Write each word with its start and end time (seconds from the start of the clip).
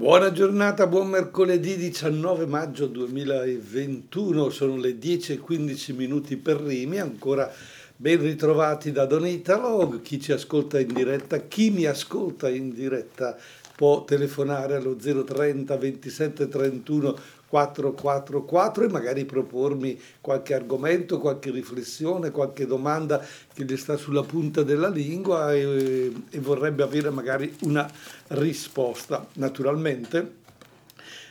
Buona 0.00 0.32
giornata, 0.32 0.86
buon 0.86 1.08
mercoledì 1.10 1.76
19 1.76 2.46
maggio 2.46 2.86
2021, 2.86 4.48
sono 4.48 4.76
le 4.76 4.96
10 4.96 5.34
e 5.34 5.38
15 5.38 5.92
minuti 5.92 6.38
per 6.38 6.56
Rimi, 6.56 6.98
ancora 6.98 7.52
ben 7.96 8.18
ritrovati 8.22 8.92
da 8.92 9.04
Don 9.04 9.26
Italo, 9.26 10.00
chi 10.00 10.18
ci 10.18 10.32
ascolta 10.32 10.80
in 10.80 10.94
diretta, 10.94 11.40
chi 11.40 11.68
mi 11.68 11.84
ascolta 11.84 12.48
in 12.48 12.72
diretta 12.72 13.36
può 13.76 14.02
telefonare 14.04 14.76
allo 14.76 14.96
030 14.96 15.76
27 15.76 16.48
31 16.48 17.18
444 17.50 18.84
e 18.84 18.88
magari 18.88 19.24
propormi 19.24 20.00
qualche 20.20 20.54
argomento, 20.54 21.18
qualche 21.18 21.50
riflessione, 21.50 22.30
qualche 22.30 22.64
domanda 22.64 23.20
che 23.52 23.64
gli 23.64 23.76
sta 23.76 23.96
sulla 23.96 24.22
punta 24.22 24.62
della 24.62 24.88
lingua 24.88 25.52
e, 25.52 26.12
e 26.30 26.38
vorrebbe 26.38 26.84
avere 26.84 27.10
magari 27.10 27.52
una 27.62 27.90
risposta. 28.28 29.26
Naturalmente 29.34 30.38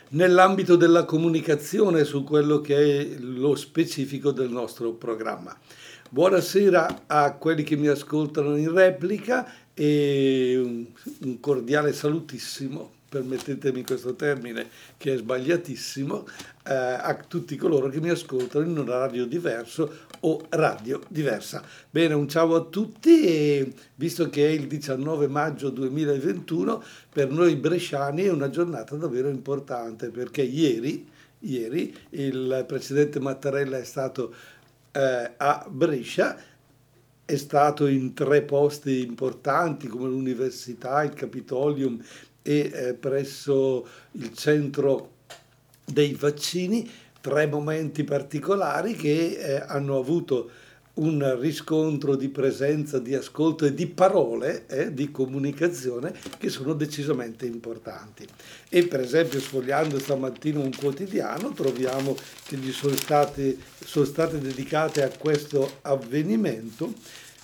nell'ambito 0.08 0.76
della 0.76 1.06
comunicazione 1.06 2.04
su 2.04 2.22
quello 2.22 2.60
che 2.60 3.00
è 3.00 3.16
lo 3.18 3.54
specifico 3.54 4.30
del 4.30 4.50
nostro 4.50 4.92
programma. 4.92 5.56
Buonasera 6.10 7.04
a 7.06 7.32
quelli 7.32 7.62
che 7.62 7.76
mi 7.76 7.86
ascoltano 7.86 8.56
in 8.56 8.74
replica 8.74 9.50
e 9.72 10.84
un 11.22 11.40
cordiale 11.40 11.94
salutissimo 11.94 12.98
permettetemi 13.10 13.82
questo 13.82 14.14
termine 14.14 14.68
che 14.96 15.14
è 15.14 15.16
sbagliatissimo, 15.16 16.26
eh, 16.68 16.72
a 16.72 17.14
tutti 17.26 17.56
coloro 17.56 17.88
che 17.88 18.00
mi 18.00 18.08
ascoltano 18.08 18.64
in 18.64 18.78
un 18.78 18.86
radio 18.86 19.26
diverso 19.26 20.06
o 20.20 20.46
radio 20.50 21.00
diversa. 21.08 21.62
Bene, 21.90 22.14
un 22.14 22.28
ciao 22.28 22.54
a 22.54 22.64
tutti 22.64 23.22
e 23.22 23.72
visto 23.96 24.30
che 24.30 24.46
è 24.46 24.50
il 24.50 24.68
19 24.68 25.26
maggio 25.26 25.70
2021, 25.70 26.82
per 27.12 27.30
noi 27.30 27.56
bresciani 27.56 28.22
è 28.22 28.30
una 28.30 28.48
giornata 28.48 28.94
davvero 28.94 29.28
importante 29.28 30.10
perché 30.10 30.42
ieri, 30.42 31.08
ieri 31.40 31.92
il 32.10 32.64
presidente 32.66 33.18
Mattarella 33.18 33.76
è 33.76 33.84
stato 33.84 34.32
eh, 34.92 35.32
a 35.36 35.66
Brescia 35.68 36.38
è 37.30 37.36
stato 37.36 37.86
in 37.86 38.12
tre 38.12 38.42
posti 38.42 39.06
importanti 39.06 39.86
come 39.86 40.08
l'università, 40.08 41.04
il 41.04 41.14
Capitolium 41.14 42.02
e 42.42 42.70
eh, 42.72 42.94
presso 42.94 43.86
il 44.12 44.34
centro 44.34 45.18
dei 45.84 46.14
vaccini, 46.14 46.88
tre 47.20 47.46
momenti 47.46 48.04
particolari 48.04 48.94
che 48.94 49.36
eh, 49.36 49.64
hanno 49.66 49.98
avuto 49.98 50.50
un 50.92 51.38
riscontro 51.38 52.16
di 52.16 52.28
presenza, 52.28 52.98
di 52.98 53.14
ascolto 53.14 53.64
e 53.64 53.74
di 53.74 53.86
parole, 53.86 54.66
eh, 54.66 54.92
di 54.92 55.10
comunicazione 55.10 56.12
che 56.38 56.48
sono 56.48 56.74
decisamente 56.74 57.46
importanti. 57.46 58.26
E 58.68 58.86
per 58.86 59.00
esempio 59.00 59.40
sfogliando 59.40 59.98
stamattina 59.98 60.58
un 60.58 60.74
quotidiano 60.74 61.52
troviamo 61.52 62.16
che 62.44 62.56
gli 62.56 62.72
sono 62.72 62.94
state, 62.96 63.56
sono 63.82 64.04
state 64.04 64.38
dedicate 64.40 65.02
a 65.02 65.10
questo 65.16 65.78
avvenimento 65.82 66.92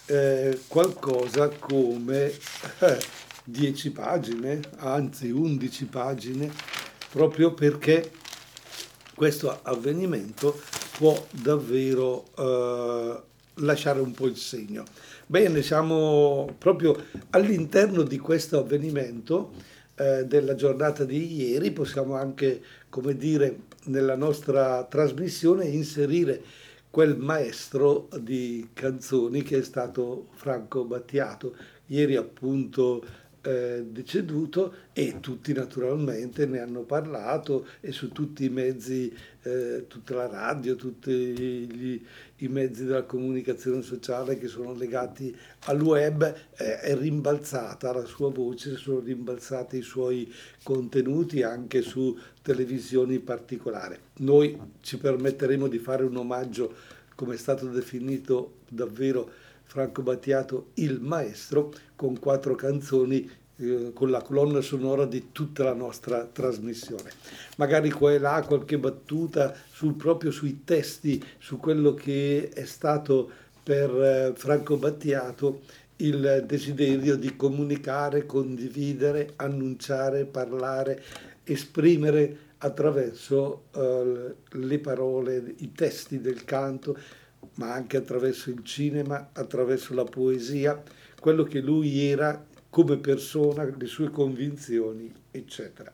eh, 0.07 0.61
qualcosa 0.67 1.49
come 1.49 2.33
eh, 2.81 2.99
10 3.49 3.93
pagine, 3.93 4.61
anzi 4.79 5.31
11 5.31 5.85
pagine, 5.85 6.51
proprio 7.11 7.55
perché 7.55 8.11
questo 9.15 9.61
avvenimento 9.63 10.61
può 10.99 11.27
davvero 11.31 12.25
eh, 12.37 13.23
lasciare 13.55 14.01
un 14.01 14.11
po' 14.13 14.27
il 14.27 14.37
segno. 14.37 14.83
Bene, 15.27 15.63
siamo 15.63 16.55
proprio 16.59 17.01
all'interno 17.31 18.03
di 18.03 18.19
questo 18.19 18.59
avvenimento 18.59 19.53
eh, 19.95 20.25
della 20.25 20.57
giornata 20.57 21.05
di 21.05 21.37
ieri, 21.37 21.71
possiamo 21.71 22.17
anche, 22.17 22.61
come 22.89 23.17
dire, 23.17 23.61
nella 23.85 24.17
nostra 24.17 24.83
trasmissione 24.85 25.67
inserire 25.67 26.43
quel 26.91 27.17
maestro 27.17 28.09
di 28.19 28.71
canzoni 28.73 29.43
che 29.43 29.59
è 29.59 29.63
stato 29.63 30.29
Franco 30.33 30.85
Battiato. 30.85 31.55
Ieri 31.87 32.17
appunto 32.17 33.05
eh, 33.47 33.85
deceduto 33.89 34.75
e 34.93 35.21
tutti 35.21 35.53
naturalmente 35.53 36.47
ne 36.47 36.59
hanno 36.59 36.83
parlato 36.83 37.69
e 37.81 37.93
su 37.93 38.11
tutti 38.11 38.45
i 38.45 38.49
mezzi, 38.49 39.15
eh, 39.43 39.85
tutta 39.87 40.17
la 40.17 40.27
radio, 40.27 40.75
tutti 40.75 41.13
gli, 41.13 42.05
i 42.39 42.49
mezzi 42.49 42.85
della 42.85 43.05
comunicazione 43.05 43.83
sociale 43.83 44.37
che 44.37 44.49
sono 44.49 44.75
legati 44.75 45.33
al 45.67 45.81
web, 45.81 46.23
eh, 46.57 46.81
è 46.81 46.97
rimbalzata 46.97 47.93
la 47.93 48.05
sua 48.05 48.31
voce, 48.31 48.75
sono 48.75 48.99
rimbalzati 48.99 49.79
i 49.79 49.83
suoi 49.83 50.33
contenuti 50.65 51.45
anche 51.45 51.83
su 51.83 52.19
televisioni 52.43 53.21
particolari. 53.21 53.97
Noi 54.19 54.59
ci 54.81 54.99
permetteremo 54.99 55.69
di 55.69 55.79
fare 55.79 56.03
un 56.03 56.17
omaggio, 56.17 56.75
come 57.15 57.35
è 57.35 57.39
stato 57.39 57.67
definito 57.69 58.57
davvero 58.69 59.31
Franco 59.67 60.03
Battiato 60.03 60.71
il 60.75 61.01
maestro 61.01 61.73
con 61.97 62.19
quattro 62.19 62.55
canzoni 62.55 63.29
eh, 63.59 63.93
con 63.95 64.11
la 64.11 64.21
colonna 64.21 64.61
sonora 64.61 65.07
di 65.07 65.29
tutta 65.33 65.65
la 65.65 65.73
nostra 65.73 66.25
trasmissione. 66.25 67.11
Magari 67.57 67.91
qua 67.91 68.13
e 68.13 68.19
là 68.19 68.45
qualche 68.47 68.79
battuta 68.79 69.55
sul, 69.73 69.95
proprio 69.95 70.31
sui 70.31 70.63
testi, 70.65 71.23
su 71.39 71.57
quello 71.57 71.95
che 71.95 72.51
è 72.53 72.65
stato 72.67 73.31
per 73.63 73.91
eh, 73.91 74.33
Franco 74.37 74.77
Battiato 74.77 75.63
il 75.97 76.45
desiderio 76.47 77.17
di 77.17 77.37
comunicare, 77.37 78.27
condividere, 78.27 79.33
annunciare, 79.37 80.27
parlare, 80.27 81.03
esprimere 81.45 82.45
attraverso 82.59 83.65
uh, 83.75 84.35
le 84.51 84.79
parole, 84.79 85.55
i 85.59 85.73
testi 85.73 86.21
del 86.21 86.45
canto, 86.45 86.99
ma 87.55 87.73
anche 87.73 87.97
attraverso 87.97 88.51
il 88.51 88.63
cinema, 88.65 89.31
attraverso 89.33 89.95
la 89.95 90.05
poesia, 90.05 90.83
quello 91.27 91.43
che 91.43 91.59
lui 91.59 92.07
era 92.07 92.47
come 92.71 92.99
persona, 92.99 93.65
le 93.65 93.87
sue 93.87 94.11
convinzioni, 94.11 95.13
eccetera. 95.33 95.93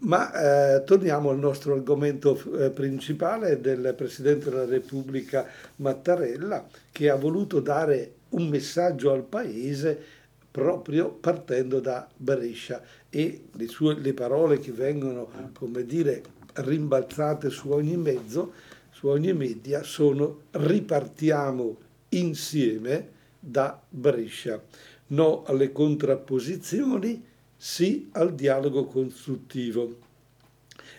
Ma 0.00 0.76
eh, 0.76 0.84
torniamo 0.84 1.28
al 1.28 1.38
nostro 1.38 1.74
argomento 1.74 2.40
eh, 2.56 2.70
principale 2.70 3.60
del 3.60 3.92
Presidente 3.94 4.48
della 4.48 4.64
Repubblica 4.64 5.46
Mattarella, 5.76 6.66
che 6.90 7.10
ha 7.10 7.16
voluto 7.16 7.60
dare 7.60 8.12
un 8.30 8.48
messaggio 8.48 9.12
al 9.12 9.24
Paese 9.24 10.02
proprio 10.50 11.10
partendo 11.10 11.78
da 11.78 12.08
Brescia 12.16 12.80
e 13.10 13.48
le, 13.52 13.66
sue, 13.66 14.00
le 14.00 14.14
parole 14.14 14.58
che 14.60 14.72
vengono, 14.72 15.28
come 15.52 15.84
dire, 15.84 16.22
rimbalzate 16.54 17.50
su 17.50 17.70
ogni 17.70 17.98
mezzo 17.98 18.52
su 18.92 19.08
ogni 19.08 19.34
media 19.34 19.82
sono 19.82 20.44
ripartiamo 20.52 21.76
insieme 22.08 23.16
da 23.38 23.80
Brescia. 23.88 24.62
No 25.08 25.44
alle 25.44 25.72
contrapposizioni, 25.72 27.24
sì 27.56 28.08
al 28.12 28.34
dialogo 28.34 28.84
costruttivo. 28.84 29.96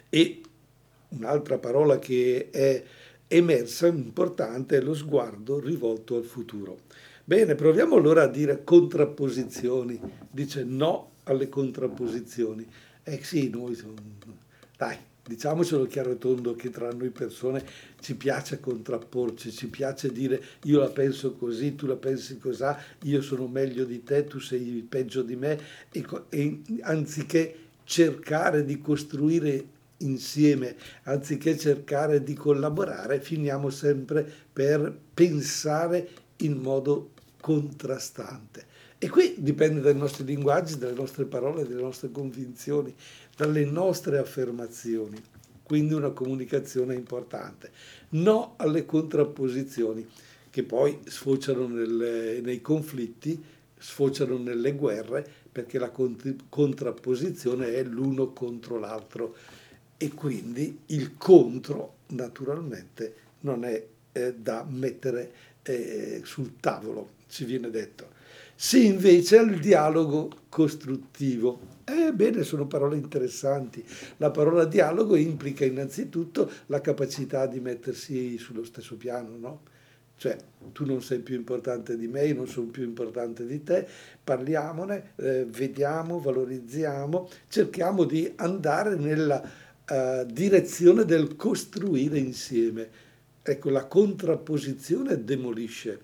E 0.10 0.42
un'altra 1.10 1.58
parola 1.58 2.00
che 2.00 2.50
è 2.52 2.84
emersa, 3.28 3.88
importante, 3.88 4.78
è 4.78 4.82
lo 4.82 4.94
sguardo 4.94 5.60
rivolto 5.60 6.16
al 6.16 6.24
futuro. 6.24 6.80
Bene, 7.24 7.54
proviamo 7.54 7.96
allora 7.96 8.24
a 8.24 8.28
dire 8.28 8.64
contrapposizioni. 8.64 10.00
Dice 10.32 10.64
no 10.64 11.12
alle 11.26 11.48
contrapposizioni. 11.48 12.68
Eh 13.04 13.24
sì, 13.24 13.50
noi 13.50 13.76
siamo... 13.76 13.94
Dai, 14.76 14.98
diciamocelo 15.30 15.86
chiaro 15.86 16.12
e 16.12 16.18
tondo 16.18 16.56
che 16.56 16.72
tra 16.72 16.92
noi 16.92 17.12
persone 17.12 17.64
ci 18.00 18.16
piace 18.16 18.60
contrapporci, 18.60 19.52
ci 19.52 19.68
piace 19.68 20.12
dire 20.12 20.42
io 20.64 20.80
la 20.80 20.90
penso 20.90 21.36
così, 21.36 21.76
tu 21.76 21.86
la 21.86 21.96
pensi 21.96 22.40
così, 22.40 22.64
io 23.04 23.22
sono 23.22 23.46
meglio 23.48 23.86
di 23.86 24.04
te, 24.04 24.26
tu 24.26 24.40
sei 24.40 24.86
peggio 24.90 25.22
di 25.22 25.36
me, 25.36 25.60
e, 25.92 26.04
e 26.30 26.62
anziché 26.82 27.56
cercare 27.84 28.66
di 28.66 28.80
costruire 28.82 29.78
insieme, 29.98 30.76
anziché 31.04 31.58
cercare 31.58 32.24
di 32.24 32.34
collaborare, 32.34 33.22
finiamo 33.22 33.70
sempre 33.70 34.28
per 34.52 34.98
pensare 35.14 36.10
in 36.38 36.58
modo 36.58 37.12
contrastante. 37.40 38.66
E 39.02 39.08
qui 39.08 39.36
dipende 39.38 39.80
dai 39.80 39.96
nostri 39.96 40.26
linguaggi, 40.26 40.78
dalle 40.78 40.94
nostre 40.94 41.24
parole, 41.24 41.64
dalle 41.64 41.82
nostre 41.82 42.12
convinzioni, 42.12 42.94
dalle 43.40 43.64
nostre 43.64 44.18
affermazioni. 44.18 45.16
Quindi 45.64 45.94
una 45.94 46.10
comunicazione 46.10 46.94
importante. 46.94 47.72
No 48.10 48.56
alle 48.58 48.86
contrapposizioni 48.86 50.06
che 50.50 50.64
poi 50.64 51.00
sfociano 51.06 51.66
nelle, 51.66 52.42
nei 52.42 52.60
conflitti, 52.60 53.42
sfociano 53.78 54.38
nelle 54.38 54.74
guerre, 54.74 55.26
perché 55.50 55.80
la 55.80 55.90
contrapposizione 56.50 57.76
è 57.76 57.84
l'uno 57.84 58.34
contro 58.34 58.78
l'altro 58.78 59.36
e 59.96 60.10
quindi 60.10 60.80
il 60.88 61.16
contro 61.16 61.96
naturalmente 62.08 63.14
non 63.42 63.64
è 63.64 63.86
eh, 64.12 64.34
da 64.34 64.66
mettere 64.70 65.32
eh, 65.62 66.22
sul 66.26 66.56
tavolo, 66.60 67.12
ci 67.30 67.46
viene 67.46 67.70
detto. 67.70 68.18
Sì 68.54 68.88
invece 68.88 69.38
al 69.38 69.58
dialogo 69.60 70.30
costruttivo. 70.50 71.78
Ebbene, 71.90 72.44
sono 72.44 72.68
parole 72.68 72.98
interessanti. 72.98 73.84
La 74.18 74.30
parola 74.30 74.66
dialogo 74.66 75.16
implica 75.16 75.66
innanzitutto 75.66 76.50
la 76.68 76.82
capacità 76.82 77.48
di 77.48 77.60
mettersi 77.60 78.38
sullo 78.38 78.64
stesso 78.64 78.96
piano, 78.96 79.36
no? 79.38 79.62
Cioè, 80.16 80.36
tu 80.74 80.86
non 80.86 81.02
sei 81.02 81.20
più 81.20 81.36
importante 81.36 81.98
di 81.98 82.08
me, 82.08 82.26
io 82.26 82.36
non 82.36 82.48
sono 82.48 82.68
più 82.68 82.84
importante 82.84 83.46
di 83.46 83.64
te, 83.64 83.88
parliamone, 84.22 85.14
eh, 85.16 85.46
vediamo, 85.46 86.20
valorizziamo, 86.20 87.30
cerchiamo 87.48 88.04
di 88.04 88.30
andare 88.36 88.96
nella 88.96 89.42
uh, 89.42 90.26
direzione 90.26 91.06
del 91.06 91.38
costruire 91.38 92.20
insieme. 92.20 92.90
Ecco, 93.42 93.70
la 93.70 93.86
contrapposizione 93.86 95.24
demolisce, 95.24 96.00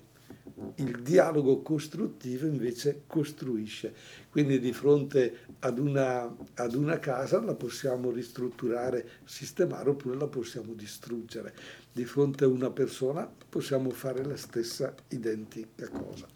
il 0.76 1.02
dialogo 1.02 1.62
costruttivo 1.62 2.46
invece 2.46 3.04
costruisce. 3.08 3.94
Quindi 4.30 4.60
di 4.60 4.72
fronte 4.72 5.40
ad 5.60 5.80
una, 5.80 6.34
ad 6.56 6.74
una 6.76 7.00
casa 7.00 7.42
la 7.42 7.56
possiamo 7.56 8.12
ristrutturare, 8.12 9.08
sistemare 9.26 9.90
oppure 9.90 10.18
la 10.18 10.28
possiamo 10.28 10.74
distruggere 10.74 11.54
di 11.92 12.04
fronte 12.04 12.44
a 12.44 12.48
una 12.48 12.72
persona 12.72 13.30
possiamo 13.50 13.90
fare 13.90 14.24
la 14.26 14.36
stessa 14.36 14.94
identica 15.10 15.88
cosa. 15.88 16.28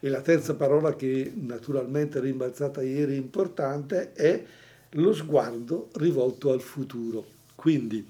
E 0.00 0.08
la 0.10 0.20
terza 0.20 0.54
parola 0.54 0.94
che 0.94 1.32
naturalmente 1.34 2.18
è 2.18 2.20
rimbalzata 2.20 2.82
ieri 2.82 3.16
importante 3.16 4.12
è 4.12 4.44
lo 4.90 5.14
sguardo 5.14 5.88
rivolto 5.94 6.52
al 6.52 6.60
futuro. 6.60 7.24
Quindi 7.54 8.06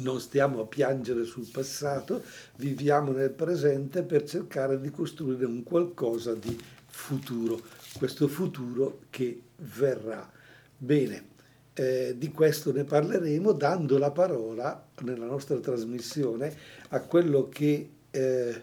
non 0.00 0.20
stiamo 0.20 0.60
a 0.60 0.66
piangere 0.66 1.24
sul 1.24 1.48
passato, 1.50 2.22
viviamo 2.56 3.12
nel 3.12 3.30
presente 3.30 4.02
per 4.02 4.24
cercare 4.24 4.80
di 4.80 4.90
costruire 4.90 5.44
un 5.44 5.62
qualcosa 5.62 6.34
di 6.34 6.58
futuro, 6.86 7.60
questo 7.98 8.28
futuro 8.28 9.00
che 9.10 9.40
verrà. 9.56 10.30
Bene, 10.76 11.28
eh, 11.74 12.14
di 12.16 12.30
questo 12.30 12.72
ne 12.72 12.84
parleremo 12.84 13.52
dando 13.52 13.98
la 13.98 14.10
parola 14.10 14.88
nella 15.02 15.26
nostra 15.26 15.58
trasmissione 15.58 16.54
a 16.88 17.00
quello 17.00 17.48
che 17.48 17.90
eh, 18.10 18.62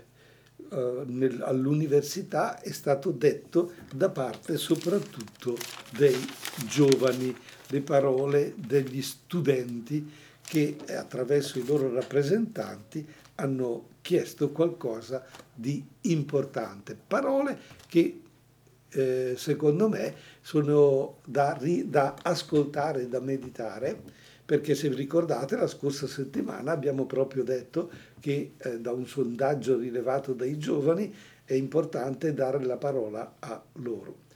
eh, 0.70 1.04
nel, 1.06 1.42
all'università 1.44 2.60
è 2.60 2.72
stato 2.72 3.12
detto 3.12 3.72
da 3.94 4.10
parte 4.10 4.58
soprattutto 4.58 5.58
dei 5.98 6.18
giovani, 6.68 7.36
le 7.70 7.82
parole 7.82 8.54
degli 8.58 9.02
studenti 9.02 10.26
che 10.48 10.78
attraverso 10.96 11.60
i 11.60 11.66
loro 11.66 11.94
rappresentanti 11.94 13.06
hanno 13.36 13.90
chiesto 14.02 14.52
qualcosa 14.52 15.26
di 15.54 15.86
importante, 16.02 16.96
parole 16.96 17.60
che 17.88 18.22
eh, 18.90 19.34
secondo 19.36 19.90
me 19.90 20.16
sono 20.40 21.18
da, 21.26 21.60
da 21.84 22.16
ascoltare, 22.24 23.10
da 23.10 23.20
meditare, 23.20 24.02
perché 24.46 24.74
se 24.74 24.88
vi 24.88 24.96
ricordate 24.96 25.58
la 25.58 25.68
scorsa 25.68 26.08
settimana 26.08 26.72
abbiamo 26.72 27.06
proprio 27.06 27.44
detto 27.44 27.92
che 28.22 28.54
eh, 28.58 28.80
da 28.80 28.94
un 28.94 29.06
sondaggio 29.06 29.78
rilevato 29.78 30.32
dai 30.32 30.58
giovani 30.58 31.14
è 31.44 31.54
importante 31.54 32.34
dare 32.34 32.64
la 32.64 32.78
parola 32.78 33.36
a 33.40 33.62
loro. 33.74 34.27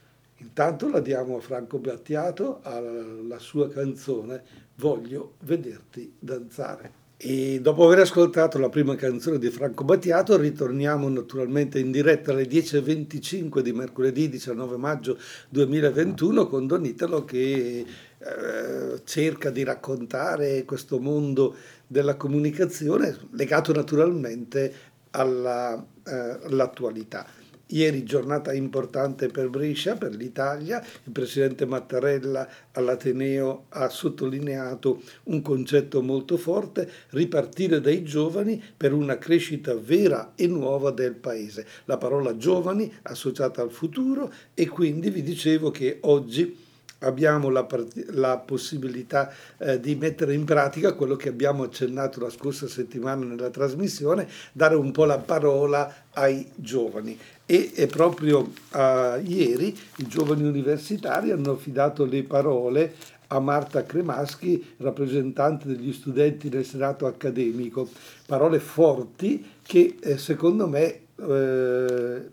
Intanto 0.42 0.90
la 0.90 1.00
diamo 1.00 1.38
a 1.38 1.40
Franco 1.40 1.78
Battiato, 1.78 2.60
alla 2.64 3.40
sua 3.40 3.70
canzone 3.70 4.70
Voglio 4.76 5.36
vederti 5.44 6.12
danzare. 6.18 7.00
E 7.18 7.60
dopo 7.62 7.86
aver 7.86 8.00
ascoltato 8.00 8.58
la 8.58 8.70
prima 8.70 8.96
canzone 8.96 9.38
di 9.38 9.52
Franco 9.52 9.84
Battiato, 9.84 10.36
ritorniamo 10.38 11.08
naturalmente 11.08 11.78
in 11.78 11.92
diretta 11.92 12.32
alle 12.32 12.48
10.25 12.48 13.60
di 13.60 13.74
mercoledì 13.74 14.28
19 14.28 14.78
maggio 14.78 15.20
2021 15.50 16.48
con 16.48 16.66
Don 16.66 16.84
Italo 16.84 17.24
che 17.24 17.86
eh, 18.18 19.02
cerca 19.04 19.52
di 19.52 19.64
raccontare 19.64 20.66
questo 20.66 21.00
mondo 21.00 21.56
della 21.86 22.16
comunicazione 22.16 23.16
legato 23.34 23.72
naturalmente 23.72 24.74
alla, 25.12 25.76
eh, 26.04 26.40
all'attualità. 26.46 27.28
Ieri 27.74 28.04
giornata 28.04 28.54
importante 28.54 29.28
per 29.28 29.50
Brescia, 29.50 29.96
per 29.96 30.14
l'Italia, 30.16 30.84
il 31.06 31.12
presidente 31.12 31.66
Mattarella 31.66 32.48
all'Ateneo 32.74 33.66
ha 33.70 33.88
sottolineato 33.88 35.02
un 35.26 35.42
concetto 35.42 36.02
molto 36.02 36.36
forte, 36.36 36.90
ripartire 37.10 37.80
dai 37.80 38.04
giovani 38.04 38.62
per 38.76 38.92
una 38.92 39.18
crescita 39.18 39.74
vera 39.74 40.34
e 40.36 40.48
nuova 40.48 40.92
del 40.92 41.14
paese. 41.14 41.66
La 41.86 41.98
parola 41.98 42.36
giovani 42.36 42.92
associata 43.04 43.62
al 43.62 43.72
futuro 43.72 44.34
e 44.54 44.68
quindi 44.68 45.10
vi 45.10 45.22
dicevo 45.22 45.72
che 45.72 46.00
oggi 46.02 46.70
abbiamo 47.02 47.50
la, 47.50 47.68
la 48.12 48.38
possibilità 48.38 49.32
eh, 49.58 49.80
di 49.80 49.96
mettere 49.96 50.34
in 50.34 50.46
pratica 50.46 50.94
quello 50.94 51.16
che 51.16 51.30
abbiamo 51.30 51.64
accennato 51.64 52.20
la 52.20 52.30
scorsa 52.30 52.68
settimana 52.68 53.26
nella 53.26 53.50
trasmissione, 53.50 54.28
dare 54.52 54.76
un 54.76 54.92
po' 54.92 55.06
la 55.06 55.18
parola 55.18 55.94
ai 56.14 56.48
giovani. 56.56 57.18
E, 57.46 57.88
proprio 57.92 58.40
uh, 58.40 59.20
ieri 59.22 59.78
i 59.98 60.08
giovani 60.08 60.44
universitari 60.44 61.32
hanno 61.32 61.52
affidato 61.52 62.06
le 62.06 62.24
parole 62.24 62.96
a 63.28 63.40
Marta 63.40 63.84
Cremaschi, 63.84 64.76
rappresentante 64.78 65.68
degli 65.68 65.92
studenti 65.92 66.48
del 66.48 66.66
Senato 66.66 67.06
accademico. 67.06 67.90
Parole 68.26 68.60
forti 68.60 69.46
che 69.64 69.98
eh, 70.02 70.18
secondo 70.18 70.68
me 70.68 71.00
eh, 71.18 72.30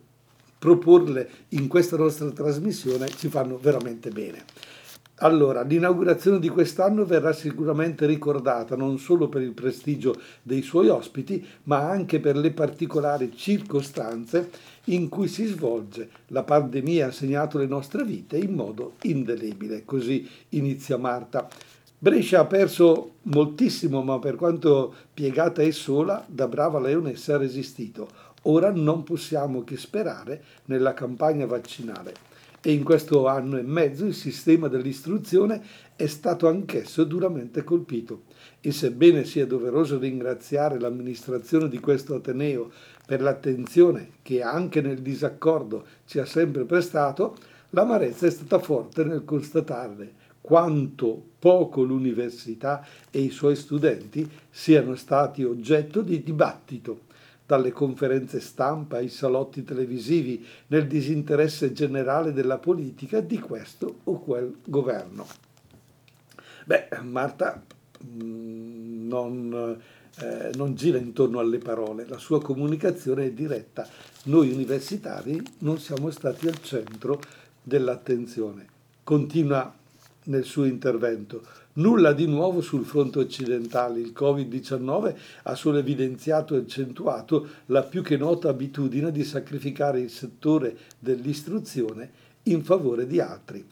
proporle 0.58 1.28
in 1.50 1.68
questa 1.68 1.96
nostra 1.96 2.30
trasmissione 2.30 3.08
ci 3.08 3.28
fanno 3.28 3.58
veramente 3.58 4.10
bene. 4.10 4.44
Allora, 5.20 5.62
l'inaugurazione 5.62 6.38
di 6.38 6.48
quest'anno 6.48 7.04
verrà 7.04 7.32
sicuramente 7.32 8.06
ricordata 8.06 8.76
non 8.76 8.98
solo 8.98 9.28
per 9.28 9.42
il 9.42 9.50
prestigio 9.50 10.14
dei 10.42 10.62
suoi 10.62 10.88
ospiti, 10.88 11.44
ma 11.64 11.88
anche 11.90 12.20
per 12.20 12.36
le 12.36 12.52
particolari 12.52 13.32
circostanze 13.34 14.48
in 14.84 15.08
cui 15.08 15.26
si 15.26 15.46
svolge. 15.46 16.08
La 16.28 16.44
pandemia 16.44 17.08
ha 17.08 17.10
segnato 17.10 17.58
le 17.58 17.66
nostre 17.66 18.04
vite 18.04 18.36
in 18.36 18.54
modo 18.54 18.92
indelebile. 19.02 19.84
Così 19.84 20.28
inizia 20.50 20.96
Marta. 20.96 21.48
Brescia 22.00 22.38
ha 22.38 22.46
perso 22.46 23.14
moltissimo, 23.22 24.04
ma 24.04 24.20
per 24.20 24.36
quanto 24.36 24.94
piegata 25.12 25.62
e 25.62 25.72
sola, 25.72 26.24
da 26.28 26.46
brava 26.46 26.78
leonessa 26.78 27.34
ha 27.34 27.38
resistito. 27.38 28.08
Ora 28.42 28.70
non 28.70 29.02
possiamo 29.02 29.64
che 29.64 29.76
sperare 29.76 30.42
nella 30.66 30.94
campagna 30.94 31.46
vaccinale 31.46 32.14
e 32.60 32.72
in 32.72 32.82
questo 32.82 33.26
anno 33.26 33.56
e 33.56 33.62
mezzo 33.62 34.04
il 34.04 34.14
sistema 34.14 34.68
dell'istruzione 34.68 35.62
è 35.96 36.06
stato 36.06 36.48
anch'esso 36.48 37.04
duramente 37.04 37.62
colpito. 37.62 38.22
E 38.60 38.72
sebbene 38.72 39.24
sia 39.24 39.46
doveroso 39.46 39.98
ringraziare 39.98 40.78
l'amministrazione 40.78 41.68
di 41.68 41.78
questo 41.78 42.16
Ateneo 42.16 42.70
per 43.06 43.22
l'attenzione 43.22 44.10
che 44.22 44.42
anche 44.42 44.80
nel 44.80 45.00
disaccordo 45.00 45.84
ci 46.06 46.18
ha 46.18 46.24
sempre 46.24 46.64
prestato, 46.64 47.36
l'amarezza 47.70 48.26
è 48.26 48.30
stata 48.30 48.58
forte 48.58 49.04
nel 49.04 49.24
constatare 49.24 50.26
quanto 50.40 51.22
poco 51.38 51.82
l'università 51.82 52.86
e 53.10 53.20
i 53.20 53.30
suoi 53.30 53.54
studenti 53.54 54.28
siano 54.50 54.94
stati 54.94 55.44
oggetto 55.44 56.00
di 56.00 56.22
dibattito 56.22 57.06
dalle 57.48 57.72
conferenze 57.72 58.40
stampa 58.40 58.98
ai 58.98 59.08
salotti 59.08 59.64
televisivi, 59.64 60.44
nel 60.66 60.86
disinteresse 60.86 61.72
generale 61.72 62.34
della 62.34 62.58
politica 62.58 63.20
di 63.20 63.38
questo 63.38 64.00
o 64.04 64.20
quel 64.20 64.58
governo. 64.66 65.26
Beh, 66.66 66.88
Marta 67.04 67.64
mm, 68.04 69.08
non, 69.08 69.80
eh, 70.18 70.50
non 70.56 70.74
gira 70.74 70.98
intorno 70.98 71.38
alle 71.38 71.56
parole, 71.56 72.06
la 72.06 72.18
sua 72.18 72.42
comunicazione 72.42 73.24
è 73.24 73.32
diretta. 73.32 73.88
Noi 74.24 74.52
universitari 74.52 75.42
non 75.60 75.78
siamo 75.78 76.10
stati 76.10 76.48
al 76.48 76.60
centro 76.60 77.18
dell'attenzione. 77.62 78.66
Continua 79.02 79.74
nel 80.24 80.44
suo 80.44 80.66
intervento. 80.66 81.42
Nulla 81.78 82.12
di 82.12 82.26
nuovo 82.26 82.60
sul 82.60 82.84
fronte 82.84 83.20
occidentale. 83.20 84.00
Il 84.00 84.12
Covid-19 84.12 85.14
ha 85.44 85.54
solo 85.54 85.78
evidenziato 85.78 86.56
e 86.56 86.58
accentuato 86.58 87.46
la 87.66 87.84
più 87.84 88.02
che 88.02 88.16
nota 88.16 88.48
abitudine 88.48 89.12
di 89.12 89.22
sacrificare 89.22 90.00
il 90.00 90.10
settore 90.10 90.76
dell'istruzione 90.98 92.10
in 92.44 92.64
favore 92.64 93.06
di 93.06 93.20
altri. 93.20 93.64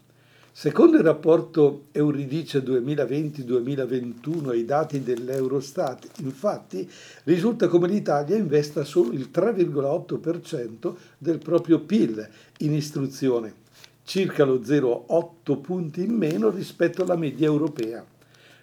Secondo 0.53 0.99
il 0.99 1.03
rapporto 1.03 1.87
Euridice 1.91 2.63
2020-2021 2.63 4.53
e 4.53 4.57
i 4.57 4.65
dati 4.65 5.03
dell'Eurostat, 5.03 6.21
infatti, 6.21 6.89
risulta 7.25 7.67
come 7.67 7.89
l'Italia 7.89 8.37
investa 8.37 8.85
solo 8.85 9.11
il 9.11 9.31
3,8% 9.35 10.95
del 11.19 11.39
proprio 11.39 11.81
PIL 11.81 12.27
in 12.59 12.73
istruzione 12.73 13.65
circa 14.07 14.45
lo 14.45 14.61
0,8 14.61 15.61
punti 15.61 16.05
in 16.05 16.15
meno 16.15 16.49
rispetto 16.49 17.03
alla 17.03 17.17
media 17.17 17.47
europea. 17.47 18.05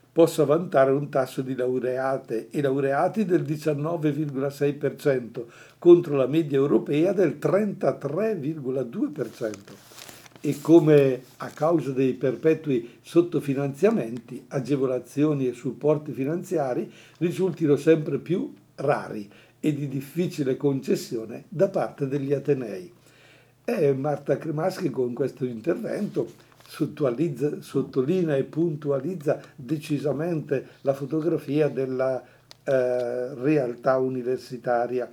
Possa 0.10 0.46
vantare 0.46 0.92
un 0.92 1.10
tasso 1.10 1.42
di 1.42 1.54
laureate 1.54 2.48
e 2.50 2.62
laureati 2.62 3.26
del 3.26 3.42
19,6% 3.42 5.44
contro 5.80 6.16
la 6.16 6.28
media 6.28 6.58
europea 6.58 7.12
del 7.12 7.38
33,2%. 7.40 9.92
e 10.46 10.60
come 10.60 11.24
a 11.38 11.48
causa 11.50 11.92
dei 11.92 12.16
perpetui 12.16 12.98
sottofinanziamenti, 13.02 14.44
agevolazioni 14.50 15.48
e 15.48 15.54
supporti 15.54 16.12
finanziari 16.12 16.92
risultino 17.20 17.78
sempre 17.78 18.20
più 18.20 18.54
rari 18.76 19.32
e 19.62 19.74
di 19.74 19.88
difficile 19.88 20.58
concessione 20.58 21.46
da 21.48 21.70
parte 21.70 22.10
degli 22.10 22.34
Atenei. 22.34 22.92
E 23.66 23.94
Marta 23.94 24.38
Cremaschi 24.38 24.90
con 24.90 25.14
questo 25.14 25.46
intervento 25.46 26.28
sottolinea 26.68 28.36
e 28.36 28.44
puntualizza 28.44 29.42
decisamente 29.56 30.68
la 30.82 30.94
fotografia 30.94 31.70
della 31.70 32.22
eh, 32.22 33.34
realtà 33.36 33.98
universitaria. 33.98 35.10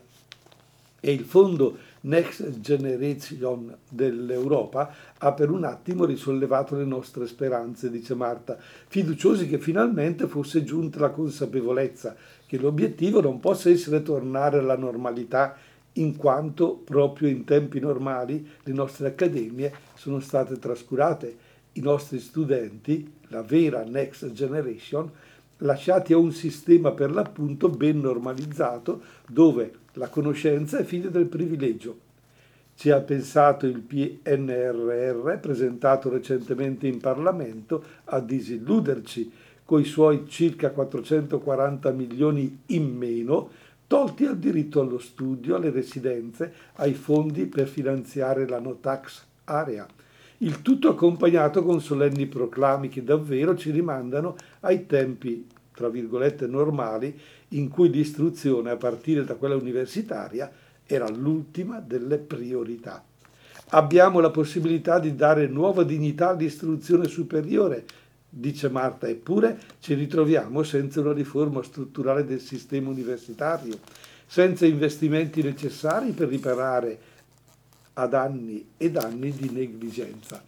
E 0.98 1.12
il 1.12 1.24
fondo 1.24 1.78
Next 2.02 2.60
Generation 2.60 3.76
dell'Europa 3.88 4.92
ha 5.18 5.32
per 5.32 5.50
un 5.50 5.64
attimo 5.64 6.04
risollevato 6.04 6.76
le 6.76 6.84
nostre 6.84 7.28
speranze, 7.28 7.88
dice 7.88 8.14
Marta, 8.14 8.58
fiduciosi 8.58 9.46
che 9.48 9.58
finalmente 9.58 10.26
fosse 10.26 10.64
giunta 10.64 10.98
la 10.98 11.10
consapevolezza 11.10 12.16
che 12.46 12.58
l'obiettivo 12.58 13.20
non 13.20 13.38
possa 13.38 13.70
essere 13.70 14.02
tornare 14.02 14.58
alla 14.58 14.76
normalità 14.76 15.56
in 16.00 16.16
quanto 16.16 16.74
proprio 16.74 17.28
in 17.28 17.44
tempi 17.44 17.78
normali 17.78 18.46
le 18.62 18.72
nostre 18.72 19.08
accademie 19.08 19.72
sono 19.94 20.20
state 20.20 20.58
trascurate, 20.58 21.48
i 21.72 21.80
nostri 21.80 22.18
studenti, 22.18 23.10
la 23.28 23.42
vera 23.42 23.84
Next 23.84 24.32
Generation, 24.32 25.10
lasciati 25.58 26.12
a 26.12 26.18
un 26.18 26.32
sistema 26.32 26.92
per 26.92 27.10
l'appunto 27.10 27.68
ben 27.68 28.00
normalizzato 28.00 29.02
dove 29.28 29.72
la 29.94 30.08
conoscenza 30.08 30.78
è 30.78 30.84
figlia 30.84 31.10
del 31.10 31.26
privilegio. 31.26 32.08
Ci 32.74 32.90
ha 32.90 33.00
pensato 33.00 33.66
il 33.66 33.80
PNRR, 33.80 35.38
presentato 35.38 36.08
recentemente 36.08 36.86
in 36.86 36.98
Parlamento, 36.98 37.84
a 38.04 38.20
disilluderci 38.20 39.30
coi 39.66 39.84
suoi 39.84 40.24
circa 40.26 40.70
440 40.70 41.90
milioni 41.90 42.60
in 42.66 42.96
meno, 42.96 43.50
tolti 43.90 44.24
al 44.24 44.38
diritto 44.38 44.80
allo 44.80 45.00
studio, 45.00 45.56
alle 45.56 45.70
residenze, 45.70 46.52
ai 46.74 46.94
fondi 46.94 47.46
per 47.46 47.66
finanziare 47.66 48.46
la 48.46 48.60
no 48.60 48.76
tax 48.76 49.24
area. 49.46 49.84
Il 50.38 50.62
tutto 50.62 50.90
accompagnato 50.90 51.64
con 51.64 51.80
solenni 51.80 52.26
proclami 52.26 52.88
che 52.88 53.02
davvero 53.02 53.56
ci 53.56 53.72
rimandano 53.72 54.36
ai 54.60 54.86
tempi, 54.86 55.44
tra 55.74 55.88
virgolette, 55.88 56.46
normali 56.46 57.18
in 57.48 57.68
cui 57.68 57.90
l'istruzione, 57.90 58.70
a 58.70 58.76
partire 58.76 59.24
da 59.24 59.34
quella 59.34 59.56
universitaria, 59.56 60.48
era 60.86 61.08
l'ultima 61.08 61.80
delle 61.80 62.18
priorità. 62.18 63.02
Abbiamo 63.70 64.20
la 64.20 64.30
possibilità 64.30 65.00
di 65.00 65.16
dare 65.16 65.48
nuova 65.48 65.82
dignità 65.82 66.28
all'istruzione 66.28 67.08
superiore, 67.08 67.84
dice 68.30 68.68
Marta, 68.68 69.08
eppure 69.08 69.58
ci 69.80 69.94
ritroviamo 69.94 70.62
senza 70.62 71.00
una 71.00 71.12
riforma 71.12 71.62
strutturale 71.62 72.24
del 72.24 72.40
sistema 72.40 72.88
universitario, 72.88 73.78
senza 74.24 74.64
investimenti 74.64 75.42
necessari 75.42 76.12
per 76.12 76.28
riparare 76.28 76.98
ad 77.94 78.14
anni 78.14 78.70
ed 78.76 78.96
anni 78.96 79.32
di 79.32 79.50
negligenza. 79.50 80.42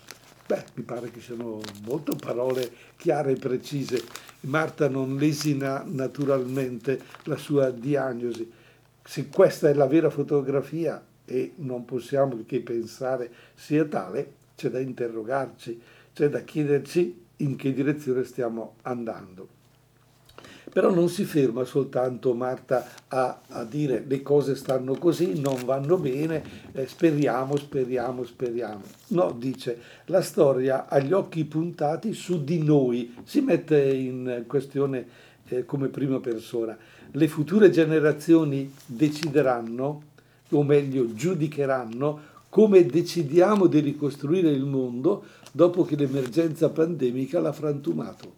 Beh, 0.46 0.64
mi 0.74 0.84
pare 0.84 1.10
che 1.10 1.20
siano 1.20 1.60
molto 1.84 2.14
parole 2.14 2.70
chiare 2.96 3.32
e 3.32 3.36
precise. 3.36 4.02
Marta 4.42 4.88
non 4.88 5.16
lesina 5.16 5.84
naturalmente 5.86 7.00
la 7.24 7.36
sua 7.36 7.70
diagnosi. 7.70 8.50
Se 9.04 9.28
questa 9.28 9.68
è 9.68 9.74
la 9.74 9.86
vera 9.86 10.10
fotografia 10.10 11.04
e 11.24 11.54
non 11.56 11.84
possiamo 11.84 12.38
che 12.46 12.60
pensare 12.60 13.30
sia 13.54 13.84
tale, 13.84 14.34
c'è 14.54 14.68
da 14.68 14.78
interrogarci, 14.78 15.80
c'è 16.12 16.28
da 16.28 16.40
chiederci 16.40 17.21
in 17.42 17.56
che 17.56 17.72
direzione 17.72 18.24
stiamo 18.24 18.76
andando. 18.82 19.60
Però 20.72 20.90
non 20.90 21.08
si 21.08 21.24
ferma 21.24 21.64
soltanto 21.64 22.32
Marta 22.34 22.88
a, 23.08 23.40
a 23.48 23.64
dire 23.64 24.02
le 24.06 24.22
cose 24.22 24.54
stanno 24.54 24.94
così, 24.94 25.38
non 25.38 25.64
vanno 25.64 25.98
bene, 25.98 26.42
eh, 26.72 26.86
speriamo, 26.86 27.56
speriamo, 27.56 28.24
speriamo. 28.24 28.80
No, 29.08 29.34
dice, 29.36 29.78
la 30.06 30.22
storia 30.22 30.88
ha 30.88 30.98
gli 31.00 31.12
occhi 31.12 31.44
puntati 31.44 32.14
su 32.14 32.42
di 32.42 32.62
noi, 32.62 33.14
si 33.24 33.40
mette 33.40 33.82
in 33.92 34.44
questione 34.46 35.06
eh, 35.48 35.66
come 35.66 35.88
prima 35.88 36.20
persona. 36.20 36.76
Le 37.10 37.28
future 37.28 37.68
generazioni 37.68 38.72
decideranno, 38.86 40.02
o 40.48 40.62
meglio 40.62 41.12
giudicheranno, 41.12 42.20
come 42.52 42.84
decidiamo 42.84 43.66
di 43.66 43.80
ricostruire 43.80 44.50
il 44.50 44.66
mondo 44.66 45.24
dopo 45.52 45.86
che 45.86 45.96
l'emergenza 45.96 46.68
pandemica 46.68 47.40
l'ha 47.40 47.50
frantumato. 47.50 48.34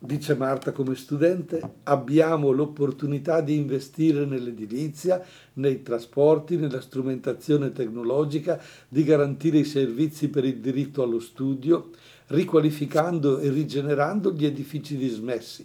Dice 0.00 0.34
Marta 0.34 0.72
come 0.72 0.96
studente, 0.96 1.60
abbiamo 1.84 2.50
l'opportunità 2.50 3.42
di 3.42 3.54
investire 3.54 4.24
nell'edilizia, 4.24 5.24
nei 5.54 5.82
trasporti, 5.82 6.56
nella 6.56 6.80
strumentazione 6.80 7.70
tecnologica, 7.70 8.60
di 8.88 9.04
garantire 9.04 9.58
i 9.58 9.64
servizi 9.64 10.28
per 10.28 10.44
il 10.44 10.58
diritto 10.58 11.04
allo 11.04 11.20
studio, 11.20 11.90
riqualificando 12.26 13.38
e 13.38 13.50
rigenerando 13.50 14.32
gli 14.32 14.44
edifici 14.44 14.96
dismessi, 14.96 15.64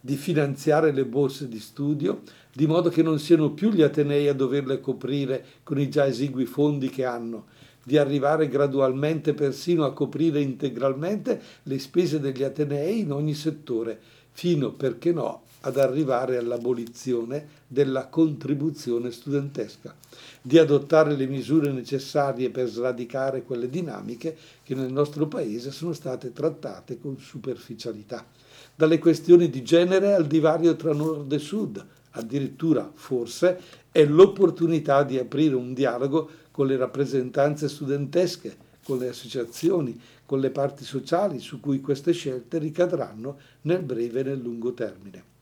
di 0.00 0.16
finanziare 0.16 0.90
le 0.90 1.04
borse 1.04 1.48
di 1.48 1.60
studio, 1.60 2.22
di 2.54 2.66
modo 2.66 2.88
che 2.88 3.02
non 3.02 3.18
siano 3.18 3.50
più 3.50 3.70
gli 3.70 3.82
Atenei 3.82 4.28
a 4.28 4.32
doverle 4.32 4.80
coprire 4.80 5.44
con 5.64 5.78
i 5.80 5.88
già 5.90 6.06
esigui 6.06 6.46
fondi 6.46 6.88
che 6.88 7.04
hanno, 7.04 7.46
di 7.82 7.98
arrivare 7.98 8.48
gradualmente 8.48 9.34
persino 9.34 9.84
a 9.84 9.92
coprire 9.92 10.40
integralmente 10.40 11.40
le 11.64 11.78
spese 11.78 12.20
degli 12.20 12.44
Atenei 12.44 13.00
in 13.00 13.12
ogni 13.12 13.34
settore, 13.34 13.98
fino, 14.30 14.70
perché 14.70 15.12
no, 15.12 15.42
ad 15.62 15.78
arrivare 15.78 16.36
all'abolizione 16.36 17.62
della 17.66 18.06
contribuzione 18.06 19.10
studentesca, 19.10 19.94
di 20.40 20.58
adottare 20.58 21.16
le 21.16 21.26
misure 21.26 21.72
necessarie 21.72 22.50
per 22.50 22.68
sradicare 22.68 23.42
quelle 23.42 23.68
dinamiche 23.68 24.36
che 24.62 24.74
nel 24.74 24.92
nostro 24.92 25.26
Paese 25.26 25.72
sono 25.72 25.92
state 25.92 26.32
trattate 26.32 26.98
con 27.00 27.18
superficialità, 27.18 28.24
dalle 28.76 28.98
questioni 28.98 29.50
di 29.50 29.62
genere 29.62 30.14
al 30.14 30.26
divario 30.26 30.76
tra 30.76 30.92
nord 30.92 31.32
e 31.32 31.38
sud, 31.38 31.84
addirittura, 32.16 32.90
forse, 32.92 33.60
è 33.90 34.04
l'opportunità 34.04 35.02
di 35.02 35.18
aprire 35.18 35.54
un 35.54 35.72
dialogo 35.72 36.28
con 36.50 36.66
le 36.66 36.76
rappresentanze 36.76 37.68
studentesche, 37.68 38.56
con 38.84 38.98
le 38.98 39.08
associazioni, 39.08 39.98
con 40.26 40.40
le 40.40 40.50
parti 40.50 40.84
sociali 40.84 41.38
su 41.38 41.60
cui 41.60 41.80
queste 41.80 42.12
scelte 42.12 42.58
ricadranno 42.58 43.38
nel 43.62 43.82
breve 43.82 44.20
e 44.20 44.24
nel 44.24 44.40
lungo 44.40 44.72
termine. 44.72 45.32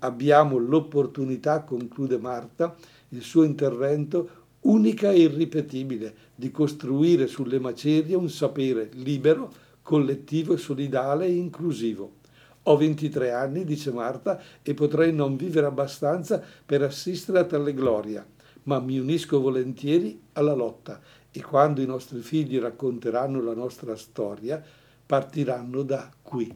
Abbiamo 0.00 0.56
l'opportunità, 0.56 1.60
conclude 1.60 2.18
Marta, 2.18 2.74
il 3.10 3.22
suo 3.22 3.42
intervento 3.42 4.38
unica 4.60 5.10
e 5.10 5.20
irripetibile 5.20 6.14
di 6.34 6.50
costruire 6.50 7.26
sulle 7.26 7.58
macerie 7.58 8.16
un 8.16 8.28
sapere 8.28 8.90
libero, 8.94 9.52
collettivo 9.82 10.54
e 10.54 10.58
solidale 10.58 11.26
e 11.26 11.34
inclusivo. 11.34 12.18
Ho 12.64 12.76
23 12.76 13.32
anni, 13.32 13.64
dice 13.64 13.90
Marta, 13.90 14.40
e 14.62 14.74
potrei 14.74 15.12
non 15.12 15.36
vivere 15.36 15.66
abbastanza 15.66 16.42
per 16.64 16.82
assistere 16.82 17.38
a 17.38 17.44
tale 17.44 17.72
gloria 17.72 18.24
ma 18.64 18.78
mi 18.78 18.98
unisco 18.98 19.40
volentieri 19.40 20.20
alla 20.32 20.52
lotta 20.52 21.00
e 21.30 21.40
quando 21.42 21.80
i 21.80 21.86
nostri 21.86 22.20
figli 22.20 22.58
racconteranno 22.58 23.40
la 23.40 23.54
nostra 23.54 23.96
storia, 23.96 24.62
partiranno 25.06 25.82
da 25.82 26.10
qui. 26.22 26.52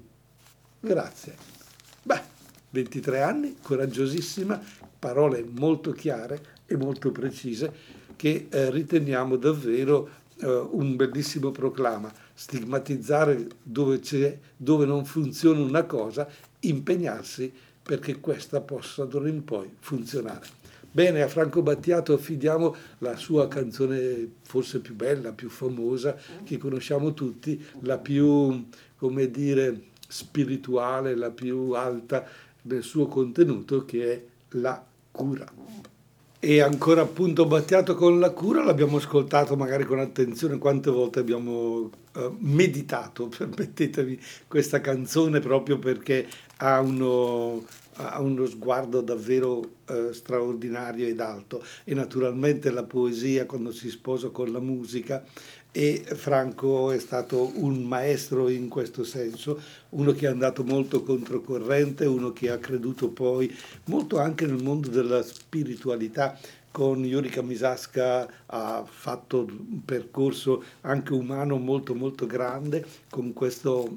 Grazie. 0.81 1.37
Beh, 2.03 2.21
23 2.71 3.23
anni, 3.23 3.57
coraggiosissima, 3.63 4.61
parole 4.99 5.45
molto 5.49 5.93
chiare 5.93 6.53
e 6.67 6.77
molto 6.77 7.13
precise 7.13 7.73
che 8.17 8.49
eh, 8.51 8.71
riteniamo 8.71 9.37
davvero 9.37 10.09
eh, 10.41 10.47
un 10.47 10.97
bellissimo 10.97 11.51
proclama. 11.51 12.13
Stigmatizzare 12.35 13.47
dove, 13.63 14.01
dove 14.57 14.85
non 14.85 15.05
funziona 15.05 15.61
una 15.61 15.85
cosa, 15.85 16.29
impegnarsi 16.61 17.53
perché 17.83 18.19
questa 18.19 18.61
possa 18.61 19.05
d'ora 19.05 19.29
in 19.29 19.45
poi 19.45 19.71
funzionare. 19.79 20.63
Bene, 20.91 21.23
a 21.23 21.29
Franco 21.29 21.61
Battiato 21.61 22.15
affidiamo 22.15 22.75
la 22.99 23.17
sua 23.17 23.49
canzone 23.49 24.29
forse 24.43 24.79
più 24.79 24.95
bella, 24.95 25.33
più 25.33 25.49
famosa, 25.49 26.17
che 26.45 26.57
conosciamo 26.57 27.15
tutti, 27.15 27.61
la 27.81 27.99
più, 27.99 28.69
come 28.97 29.29
dire, 29.29 29.87
spirituale, 30.07 31.17
la 31.17 31.31
più 31.31 31.73
alta 31.73 32.25
del 32.63 32.85
suo 32.85 33.07
contenuto, 33.07 33.85
che 33.85 34.13
è 34.13 34.23
La 34.51 34.85
cura. 35.11 35.51
E 36.39 36.61
ancora 36.61 37.03
appunto 37.03 37.45
Battiato 37.47 37.97
con 37.97 38.21
la 38.21 38.31
cura, 38.31 38.63
l'abbiamo 38.63 38.99
ascoltato 38.99 39.57
magari 39.57 39.85
con 39.85 39.99
attenzione 39.99 40.59
quante 40.59 40.91
volte 40.91 41.19
abbiamo 41.19 41.91
meditato, 42.39 43.29
permettetemi, 43.37 44.19
questa 44.47 44.81
canzone 44.81 45.41
proprio 45.41 45.79
perché 45.79 46.27
ha 46.59 46.81
uno, 46.81 47.65
ha 47.95 48.21
uno 48.21 48.47
sguardo 48.47 49.01
davvero 49.01 49.63
eh, 49.87 50.11
straordinario 50.13 51.07
ed 51.07 51.21
alto 51.21 51.63
e 51.85 51.95
naturalmente 51.95 52.71
la 52.71 52.85
poesia 52.85 53.47
quando 53.47 53.73
si 53.73 53.91
sposa 53.91 54.29
con 54.29 54.53
la 54.53 54.61
musica 54.61 55.25
e 55.77 56.05
Franco 56.07 56.93
è 56.93 57.01
stato 57.01 57.51
un 57.57 57.83
maestro 57.83 58.49
in 58.49 58.69
questo 58.69 59.03
senso, 59.03 59.61
uno 59.89 60.13
che 60.13 60.27
è 60.27 60.29
andato 60.29 60.63
molto 60.63 61.03
controcorrente, 61.03 62.07
uno 62.07 62.33
che 62.33 62.49
ha 62.49 62.59
creduto 62.59 63.09
poi 63.09 63.53
molto 63.87 64.21
anche 64.21 64.47
nel 64.47 64.63
mondo 64.63 64.89
della 64.89 65.21
spiritualità. 65.21 66.39
Con 66.75 67.05
Yurika 67.05 67.41
Misaska 67.41 68.29
ha 68.47 68.85
fatto 68.85 69.45
un 69.45 69.85
percorso 69.85 70.65
anche 70.81 71.13
umano 71.13 71.57
molto 71.57 71.95
molto 71.95 72.27
grande 72.27 72.85
con 73.09 73.33
questo 73.33 73.97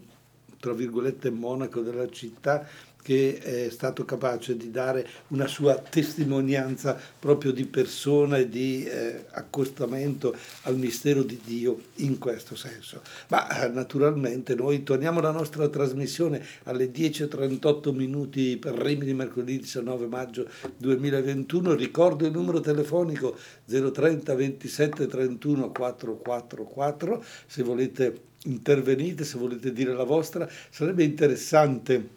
tra 0.60 0.74
virgolette 0.74 1.30
monaco 1.30 1.82
della 1.82 2.10
città 2.10 2.68
che 3.08 3.40
è 3.40 3.70
stato 3.70 4.04
capace 4.04 4.58
di 4.58 4.70
dare 4.70 5.08
una 5.30 5.48
sua 5.48 5.76
testimonianza 5.78 7.00
proprio 7.18 7.54
di 7.54 7.66
persona 7.66 8.36
e 8.36 8.50
di 8.50 8.84
eh, 8.84 9.28
accostamento 9.32 10.36
al 10.64 10.76
mistero 10.76 11.24
di 11.24 11.40
Dio 11.42 11.80
in 11.96 12.18
questo 12.18 12.58
senso. 12.58 13.02
Ma 13.30 13.64
eh, 13.64 13.70
naturalmente 13.70 14.56
noi 14.56 14.84
torniamo 14.84 15.20
alla 15.20 15.32
nostra 15.32 15.70
trasmissione 15.70 16.46
alle 16.64 16.92
10.38 16.92 17.96
minuti 17.96 18.58
per 18.58 18.74
Rimini 18.74 19.14
mercoledì 19.14 19.60
19 19.60 20.08
maggio 20.08 20.46
2021. 20.76 21.76
Ricordo 21.76 22.26
il 22.26 22.34
numero 22.34 22.60
telefonico 22.60 23.38
030 23.68 24.36
27 24.36 25.08
31 25.08 25.72
444 25.72 27.24
se 27.46 27.64
volete 27.64 28.22
intervenite, 28.48 29.24
se 29.24 29.38
volete 29.38 29.72
dire 29.72 29.94
la 29.94 30.04
vostra, 30.04 30.50
sarebbe 30.70 31.04
interessante 31.04 32.16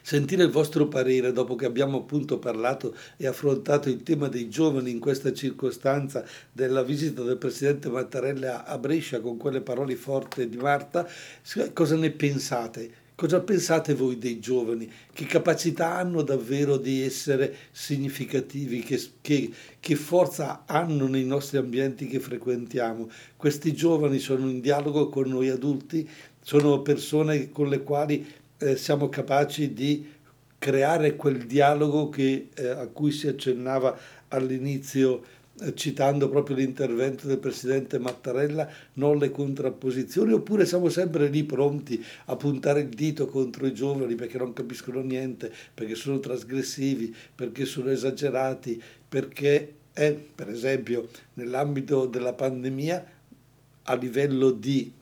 sentire 0.00 0.44
il 0.44 0.50
vostro 0.50 0.86
parere 0.86 1.32
dopo 1.32 1.54
che 1.54 1.66
abbiamo 1.66 1.98
appunto 1.98 2.38
parlato 2.38 2.94
e 3.16 3.26
affrontato 3.26 3.88
il 3.88 4.02
tema 4.02 4.28
dei 4.28 4.48
giovani 4.48 4.90
in 4.90 4.98
questa 4.98 5.32
circostanza 5.32 6.24
della 6.52 6.82
visita 6.82 7.22
del 7.22 7.36
Presidente 7.36 7.88
Mattarella 7.88 8.64
a 8.64 8.78
Brescia 8.78 9.20
con 9.20 9.36
quelle 9.36 9.60
parole 9.60 9.96
forti 9.96 10.48
di 10.48 10.56
Marta, 10.56 11.08
cosa 11.72 11.96
ne 11.96 12.10
pensate? 12.10 13.01
Cosa 13.14 13.40
pensate 13.40 13.94
voi 13.94 14.18
dei 14.18 14.40
giovani? 14.40 14.90
Che 15.12 15.26
capacità 15.26 15.96
hanno 15.96 16.22
davvero 16.22 16.76
di 16.76 17.02
essere 17.02 17.54
significativi? 17.70 18.80
Che, 18.80 19.00
che, 19.20 19.50
che, 19.78 19.96
forza 19.96 20.64
hanno 20.66 21.06
nei 21.06 21.24
nostri 21.24 21.58
ambienti 21.58 22.06
che 22.06 22.18
frequentiamo? 22.20 23.10
Questi 23.36 23.74
giovani 23.74 24.18
sono 24.18 24.48
in 24.48 24.60
dialogo 24.60 25.08
con 25.08 25.28
noi 25.28 25.50
adulti? 25.50 26.08
Sono 26.40 26.80
persone 26.80 27.50
con 27.50 27.68
le 27.68 27.82
quali 27.82 28.26
eh, 28.58 28.76
siamo 28.76 29.08
capaci 29.08 29.72
di 29.72 30.08
creare 30.58 31.14
quel 31.14 31.46
dialogo 31.46 32.08
che, 32.08 32.48
eh, 32.54 32.68
a 32.68 32.86
cui 32.86 33.10
si 33.10 33.28
accennava 33.28 33.96
all'inizio 34.28 35.22
citando 35.74 36.28
proprio 36.28 36.56
l'intervento 36.56 37.26
del 37.26 37.38
Presidente 37.38 37.98
Mattarella, 37.98 38.68
non 38.94 39.18
le 39.18 39.30
contrapposizioni, 39.30 40.32
oppure 40.32 40.66
siamo 40.66 40.88
sempre 40.88 41.28
lì 41.28 41.44
pronti 41.44 42.02
a 42.26 42.36
puntare 42.36 42.80
il 42.80 42.88
dito 42.88 43.26
contro 43.26 43.66
i 43.66 43.74
giovani 43.74 44.14
perché 44.14 44.38
non 44.38 44.52
capiscono 44.52 45.00
niente, 45.00 45.52
perché 45.72 45.94
sono 45.94 46.18
trasgressivi, 46.18 47.14
perché 47.34 47.64
sono 47.64 47.90
esagerati, 47.90 48.82
perché 49.08 49.74
è, 49.92 50.12
per 50.12 50.48
esempio, 50.48 51.08
nell'ambito 51.34 52.06
della 52.06 52.32
pandemia, 52.32 53.20
a 53.84 53.94
livello 53.94 54.50
di 54.50 54.92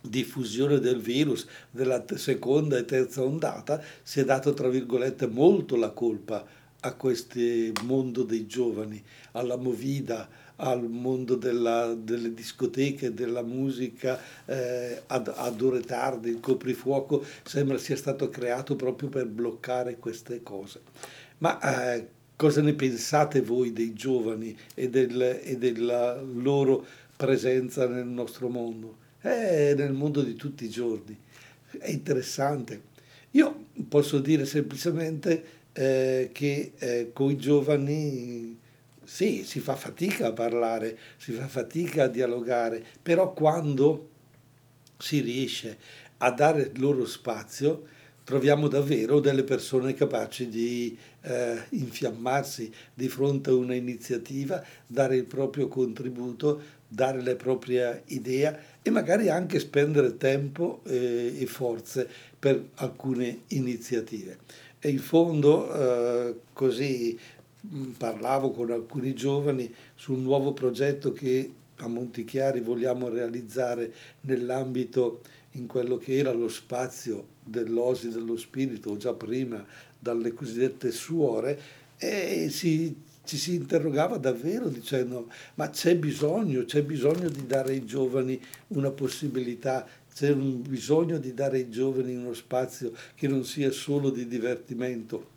diffusione 0.00 0.78
del 0.78 1.00
virus 1.00 1.46
della 1.70 2.04
seconda 2.14 2.76
e 2.76 2.84
terza 2.84 3.22
ondata 3.22 3.82
si 4.02 4.20
è 4.20 4.24
dato 4.24 4.54
tra 4.54 4.68
virgolette 4.68 5.26
molto 5.26 5.74
la 5.74 5.90
colpa 5.90 6.46
a 6.80 6.92
questo 6.94 7.38
mondo 7.84 8.22
dei 8.22 8.46
giovani, 8.46 9.02
alla 9.32 9.56
movida, 9.56 10.28
al 10.56 10.88
mondo 10.88 11.34
della, 11.34 11.94
delle 11.94 12.32
discoteche, 12.32 13.12
della 13.12 13.42
musica 13.42 14.18
eh, 14.46 15.02
ad, 15.06 15.32
ad, 15.34 15.60
ore 15.60 15.80
tarde, 15.80 16.30
il 16.30 16.40
coprifuoco 16.40 17.24
sembra 17.44 17.76
sia 17.78 17.96
stato 17.96 18.28
creato 18.28 18.74
proprio 18.76 19.08
per 19.08 19.26
bloccare 19.26 19.98
queste 19.98 20.42
cose. 20.42 20.80
Ma 21.38 21.94
eh, 21.94 22.08
cosa 22.36 22.62
ne 22.62 22.72
pensate 22.74 23.42
voi 23.42 23.72
dei 23.72 23.92
giovani 23.92 24.56
e, 24.74 24.88
del, 24.88 25.40
e 25.42 25.56
della 25.58 26.20
loro 26.20 26.86
presenza 27.16 27.86
nel 27.86 28.06
nostro 28.06 28.48
mondo? 28.48 29.04
è 29.26 29.74
nel 29.74 29.92
mondo 29.92 30.22
di 30.22 30.34
tutti 30.34 30.64
i 30.64 30.70
giorni. 30.70 31.16
È 31.78 31.90
interessante. 31.90 32.94
Io 33.32 33.66
posso 33.88 34.18
dire 34.18 34.46
semplicemente 34.46 35.44
eh, 35.78 36.30
che 36.32 36.72
eh, 36.78 37.10
con 37.12 37.30
i 37.30 37.36
giovani 37.36 38.58
sì, 39.04 39.44
si 39.44 39.60
fa 39.60 39.76
fatica 39.76 40.28
a 40.28 40.32
parlare, 40.32 40.98
si 41.18 41.32
fa 41.32 41.46
fatica 41.46 42.04
a 42.04 42.08
dialogare, 42.08 42.82
però 43.02 43.32
quando 43.34 44.08
si 44.98 45.20
riesce 45.20 45.76
a 46.18 46.30
dare 46.30 46.72
loro 46.76 47.04
spazio, 47.04 47.84
troviamo 48.24 48.68
davvero 48.68 49.20
delle 49.20 49.44
persone 49.44 49.92
capaci 49.92 50.48
di 50.48 50.96
eh, 51.20 51.62
infiammarsi 51.70 52.72
di 52.94 53.08
fronte 53.08 53.50
a 53.50 53.54
una 53.54 53.74
iniziativa, 53.74 54.64
dare 54.86 55.16
il 55.16 55.24
proprio 55.24 55.68
contributo, 55.68 56.60
dare 56.88 57.22
la 57.22 57.34
propria 57.34 58.00
idea 58.06 58.58
e 58.80 58.90
magari 58.90 59.28
anche 59.28 59.58
spendere 59.58 60.16
tempo 60.16 60.80
eh, 60.86 61.34
e 61.38 61.46
forze 61.46 62.08
per 62.38 62.70
alcune 62.76 63.40
iniziative. 63.48 64.38
E 64.86 64.90
in 64.90 65.00
fondo 65.00 65.74
eh, 65.74 66.34
così 66.52 67.18
mm, 67.74 67.90
parlavo 67.98 68.52
con 68.52 68.70
alcuni 68.70 69.14
giovani 69.14 69.74
su 69.96 70.12
un 70.12 70.22
nuovo 70.22 70.52
progetto 70.52 71.12
che 71.12 71.50
a 71.78 71.88
Montichiari 71.88 72.60
vogliamo 72.60 73.08
realizzare 73.08 73.92
nell'ambito 74.20 75.22
in 75.54 75.66
quello 75.66 75.96
che 75.96 76.16
era 76.16 76.30
lo 76.30 76.46
spazio 76.46 77.26
dell'osi 77.42 78.10
dello 78.10 78.36
spirito, 78.36 78.96
già 78.96 79.12
prima 79.12 79.66
dalle 79.98 80.32
cosiddette 80.32 80.92
suore, 80.92 81.60
e 81.96 82.48
si, 82.50 82.94
ci 83.24 83.36
si 83.38 83.56
interrogava 83.56 84.18
davvero 84.18 84.68
dicendo 84.68 85.28
ma 85.56 85.68
c'è 85.68 85.96
bisogno, 85.96 86.64
c'è 86.64 86.84
bisogno 86.84 87.28
di 87.28 87.44
dare 87.44 87.72
ai 87.72 87.84
giovani 87.84 88.40
una 88.68 88.92
possibilità, 88.92 89.84
c'è 90.16 90.30
un 90.30 90.62
bisogno 90.62 91.18
di 91.18 91.34
dare 91.34 91.58
ai 91.58 91.68
giovani 91.68 92.16
uno 92.16 92.32
spazio 92.32 92.90
che 93.14 93.28
non 93.28 93.44
sia 93.44 93.70
solo 93.70 94.08
di 94.08 94.26
divertimento 94.26 95.34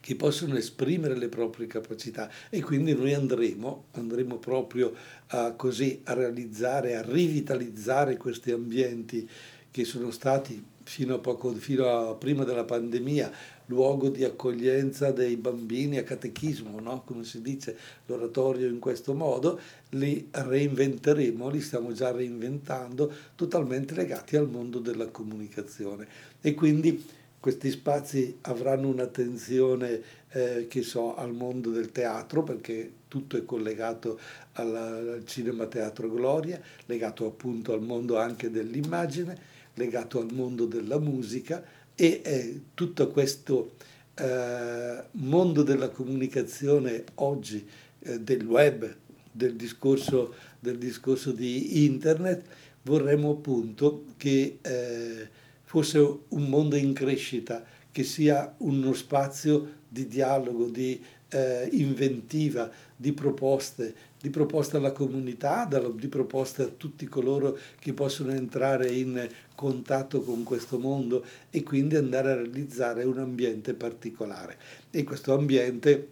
che 0.00 0.16
possono 0.16 0.56
esprimere 0.56 1.14
le 1.18 1.28
proprie 1.28 1.66
capacità. 1.66 2.30
E 2.48 2.62
quindi 2.62 2.94
noi 2.94 3.12
andremo, 3.12 3.88
andremo 3.92 4.38
proprio 4.38 4.94
a, 5.26 5.52
così, 5.52 6.00
a 6.04 6.14
realizzare, 6.14 6.96
a 6.96 7.02
rivitalizzare 7.02 8.16
questi 8.16 8.52
ambienti 8.52 9.28
che 9.70 9.84
sono 9.84 10.10
stati 10.10 10.64
fino 10.82 11.16
a, 11.16 11.18
poco, 11.18 11.52
fino 11.52 11.86
a 11.86 12.14
prima 12.14 12.44
della 12.44 12.64
pandemia 12.64 13.30
luogo 13.70 14.08
di 14.08 14.24
accoglienza 14.24 15.12
dei 15.12 15.36
bambini 15.36 15.98
a 15.98 16.02
catechismo, 16.02 16.80
no? 16.80 17.02
come 17.06 17.22
si 17.22 17.40
dice 17.40 17.76
l'oratorio 18.06 18.66
in 18.66 18.80
questo 18.80 19.14
modo, 19.14 19.60
li 19.90 20.28
reinventeremo, 20.28 21.48
li 21.48 21.60
stiamo 21.60 21.92
già 21.92 22.10
reinventando, 22.10 23.12
totalmente 23.36 23.94
legati 23.94 24.36
al 24.36 24.50
mondo 24.50 24.80
della 24.80 25.06
comunicazione. 25.06 26.06
E 26.40 26.52
quindi 26.54 27.02
questi 27.38 27.70
spazi 27.70 28.38
avranno 28.42 28.88
un'attenzione 28.88 30.02
eh, 30.32 30.66
che 30.68 30.82
so, 30.82 31.14
al 31.14 31.32
mondo 31.32 31.70
del 31.70 31.92
teatro, 31.92 32.42
perché 32.42 32.90
tutto 33.06 33.36
è 33.36 33.44
collegato 33.44 34.18
alla, 34.54 34.96
al 34.96 35.22
cinema 35.26 35.66
teatro 35.66 36.10
Gloria, 36.10 36.60
legato 36.86 37.24
appunto 37.24 37.72
al 37.72 37.82
mondo 37.82 38.18
anche 38.18 38.50
dell'immagine, 38.50 39.58
legato 39.74 40.18
al 40.18 40.32
mondo 40.32 40.66
della 40.66 40.98
musica 40.98 41.64
e 42.00 42.22
eh, 42.24 42.60
tutto 42.72 43.08
questo 43.08 43.72
eh, 44.14 45.04
mondo 45.10 45.62
della 45.62 45.90
comunicazione 45.90 47.04
oggi, 47.16 47.68
eh, 47.98 48.20
del 48.20 48.42
web, 48.46 48.96
del 49.30 49.54
discorso, 49.54 50.32
del 50.58 50.78
discorso 50.78 51.30
di 51.30 51.84
internet, 51.84 52.42
vorremmo 52.84 53.32
appunto 53.32 54.06
che 54.16 54.60
eh, 54.62 55.28
fosse 55.62 55.98
un 55.98 56.44
mondo 56.48 56.74
in 56.76 56.94
crescita, 56.94 57.62
che 57.92 58.02
sia 58.02 58.54
uno 58.60 58.94
spazio 58.94 59.80
di 59.86 60.06
dialogo, 60.06 60.70
di 60.70 60.98
eh, 61.28 61.68
inventiva, 61.72 62.70
di 62.96 63.12
proposte, 63.12 63.94
di 64.20 64.28
proposte 64.28 64.76
alla 64.76 64.92
comunità, 64.92 65.68
di 65.94 66.08
proposte 66.08 66.62
a 66.62 66.66
tutti 66.68 67.06
coloro 67.06 67.56
che 67.78 67.94
possono 67.94 68.32
entrare 68.32 68.90
in 68.90 69.26
contatto 69.54 70.20
con 70.20 70.42
questo 70.42 70.78
mondo 70.78 71.24
e 71.48 71.62
quindi 71.62 71.96
andare 71.96 72.32
a 72.32 72.34
realizzare 72.34 73.04
un 73.04 73.18
ambiente 73.18 73.72
particolare. 73.72 74.58
E 74.90 75.04
questo 75.04 75.32
ambiente, 75.32 76.08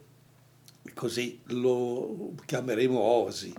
così 0.95 1.39
lo 1.45 2.33
chiameremo 2.45 2.97
OSI, 2.97 3.53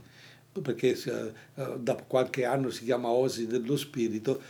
perché 0.61 0.99
eh, 1.01 1.33
da 1.79 1.95
qualche 1.95 2.45
anno 2.45 2.71
si 2.71 2.85
chiama 2.85 3.09
OSI 3.09 3.47
dello 3.47 3.77
spirito, 3.77 4.41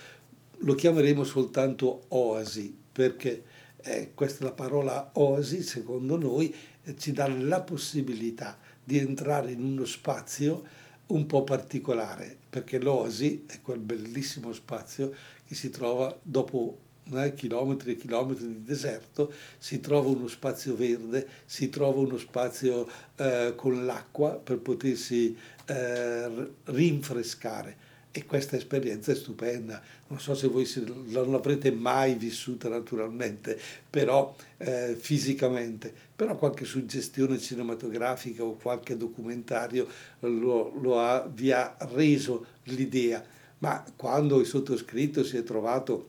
lo 0.62 0.74
chiameremo 0.74 1.24
soltanto 1.24 2.04
OASI, 2.08 2.74
perché 2.92 3.44
eh, 3.82 4.12
questa 4.14 4.44
la 4.44 4.52
parola 4.52 5.10
OASI, 5.12 5.62
secondo 5.62 6.16
noi, 6.16 6.54
eh, 6.84 6.96
ci 6.96 7.12
dà 7.12 7.28
la 7.28 7.60
possibilità 7.60 8.58
di 8.90 8.98
entrare 8.98 9.52
in 9.52 9.62
uno 9.62 9.84
spazio 9.84 10.64
un 11.06 11.24
po' 11.26 11.44
particolare, 11.44 12.36
perché 12.50 12.80
l'Oasi 12.80 13.44
è 13.46 13.60
quel 13.62 13.78
bellissimo 13.78 14.52
spazio 14.52 15.14
che 15.46 15.54
si 15.54 15.70
trova 15.70 16.18
dopo 16.20 16.76
eh, 17.12 17.32
chilometri 17.34 17.92
e 17.92 17.96
chilometri 17.96 18.48
di 18.48 18.64
deserto, 18.64 19.32
si 19.58 19.78
trova 19.78 20.08
uno 20.08 20.26
spazio 20.26 20.74
verde, 20.74 21.24
si 21.44 21.68
trova 21.68 22.00
uno 22.00 22.18
spazio 22.18 22.88
eh, 23.14 23.52
con 23.54 23.86
l'acqua 23.86 24.32
per 24.32 24.58
potersi 24.58 25.36
eh, 25.66 26.50
rinfrescare 26.64 27.88
e 28.12 28.24
questa 28.24 28.56
esperienza 28.56 29.12
è 29.12 29.14
stupenda. 29.14 29.80
Non 30.08 30.18
so 30.18 30.34
se 30.34 30.48
voi 30.48 30.68
non 31.06 31.30
l'avrete 31.30 31.70
mai 31.70 32.14
vissuta 32.14 32.68
naturalmente, 32.68 33.58
però 33.88 34.34
eh, 34.56 34.96
fisicamente, 34.98 35.92
però 36.16 36.36
qualche 36.36 36.64
suggestione 36.64 37.38
cinematografica 37.38 38.42
o 38.42 38.56
qualche 38.56 38.96
documentario 38.96 39.86
lo, 40.20 40.72
lo 40.80 41.00
ha, 41.00 41.26
vi 41.32 41.52
ha 41.52 41.76
reso 41.92 42.46
l'idea. 42.64 43.24
Ma 43.58 43.84
quando 43.94 44.40
il 44.40 44.46
sottoscritto 44.46 45.22
si 45.22 45.36
è 45.36 45.42
trovato 45.42 46.08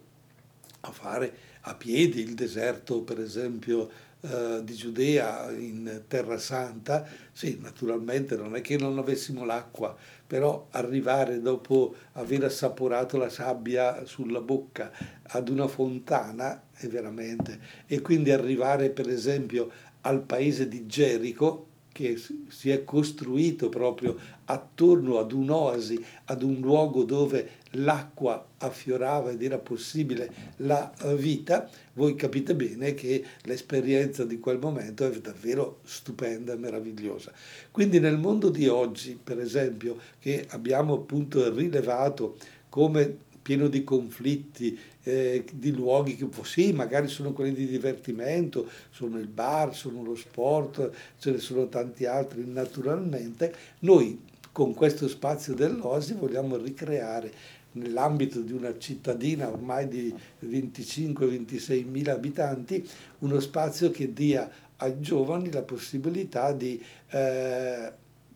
a 0.81 0.91
fare 0.91 1.49
a 1.61 1.75
piedi 1.75 2.21
il 2.21 2.33
deserto, 2.33 3.01
per 3.01 3.19
esempio, 3.19 3.89
eh, 4.21 4.61
di 4.63 4.73
Giudea 4.73 5.51
in 5.51 6.03
Terra 6.07 6.37
Santa, 6.37 7.07
sì, 7.31 7.57
naturalmente 7.59 8.35
non 8.35 8.55
è 8.55 8.61
che 8.61 8.77
non 8.77 8.97
avessimo 8.97 9.45
l'acqua, 9.45 9.95
però 10.31 10.67
arrivare 10.69 11.41
dopo 11.41 11.93
aver 12.13 12.45
assaporato 12.45 13.17
la 13.17 13.27
sabbia 13.27 14.05
sulla 14.05 14.39
bocca 14.39 14.89
ad 15.23 15.49
una 15.49 15.67
fontana 15.67 16.67
è 16.71 16.87
veramente... 16.87 17.59
E 17.85 17.99
quindi 17.99 18.31
arrivare 18.31 18.91
per 18.91 19.09
esempio 19.09 19.69
al 19.99 20.21
paese 20.21 20.69
di 20.69 20.87
Gerico, 20.87 21.67
che 21.91 22.15
si 22.47 22.69
è 22.69 22.85
costruito 22.85 23.67
proprio 23.67 24.15
attorno 24.45 25.19
ad 25.19 25.33
un'oasi, 25.33 26.01
ad 26.23 26.43
un 26.43 26.61
luogo 26.61 27.03
dove 27.03 27.49
l'acqua 27.71 28.45
affiorava 28.57 29.31
ed 29.31 29.41
era 29.41 29.57
possibile 29.57 30.31
la 30.57 30.91
vita, 31.15 31.69
voi 31.93 32.15
capite 32.15 32.55
bene 32.55 32.93
che 32.93 33.23
l'esperienza 33.43 34.25
di 34.25 34.39
quel 34.39 34.59
momento 34.59 35.05
è 35.05 35.19
davvero 35.19 35.79
stupenda 35.83 36.53
e 36.53 36.57
meravigliosa. 36.57 37.31
Quindi 37.71 37.99
nel 37.99 38.17
mondo 38.17 38.49
di 38.49 38.67
oggi, 38.67 39.19
per 39.21 39.39
esempio, 39.39 39.97
che 40.19 40.45
abbiamo 40.49 40.93
appunto 40.95 41.53
rilevato 41.53 42.37
come 42.69 43.29
pieno 43.41 43.67
di 43.67 43.83
conflitti, 43.83 44.77
eh, 45.03 45.43
di 45.51 45.71
luoghi 45.71 46.15
che 46.15 46.27
sì, 46.43 46.71
magari 46.73 47.07
sono 47.07 47.33
quelli 47.33 47.53
di 47.53 47.65
divertimento, 47.65 48.69
sono 48.91 49.17
il 49.17 49.27
bar, 49.27 49.75
sono 49.75 50.03
lo 50.03 50.15
sport, 50.15 50.91
ce 51.17 51.31
ne 51.31 51.39
sono 51.39 51.67
tanti 51.67 52.05
altri 52.05 52.45
naturalmente, 52.45 53.53
noi 53.79 54.29
con 54.51 54.73
questo 54.73 55.07
spazio 55.07 55.53
dell'Osi 55.53 56.13
vogliamo 56.13 56.57
ricreare 56.57 57.31
nell'ambito 57.73 58.41
di 58.41 58.51
una 58.53 58.77
cittadina 58.77 59.49
ormai 59.49 59.87
di 59.87 60.13
25-26 60.45 61.87
mila 61.87 62.13
abitanti, 62.13 62.87
uno 63.19 63.39
spazio 63.39 63.91
che 63.91 64.13
dia 64.13 64.49
ai 64.77 64.99
giovani 64.99 65.51
la 65.51 65.61
possibilità 65.61 66.51
di 66.53 66.83
eh, 67.09 67.91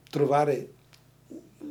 trovare 0.09 0.69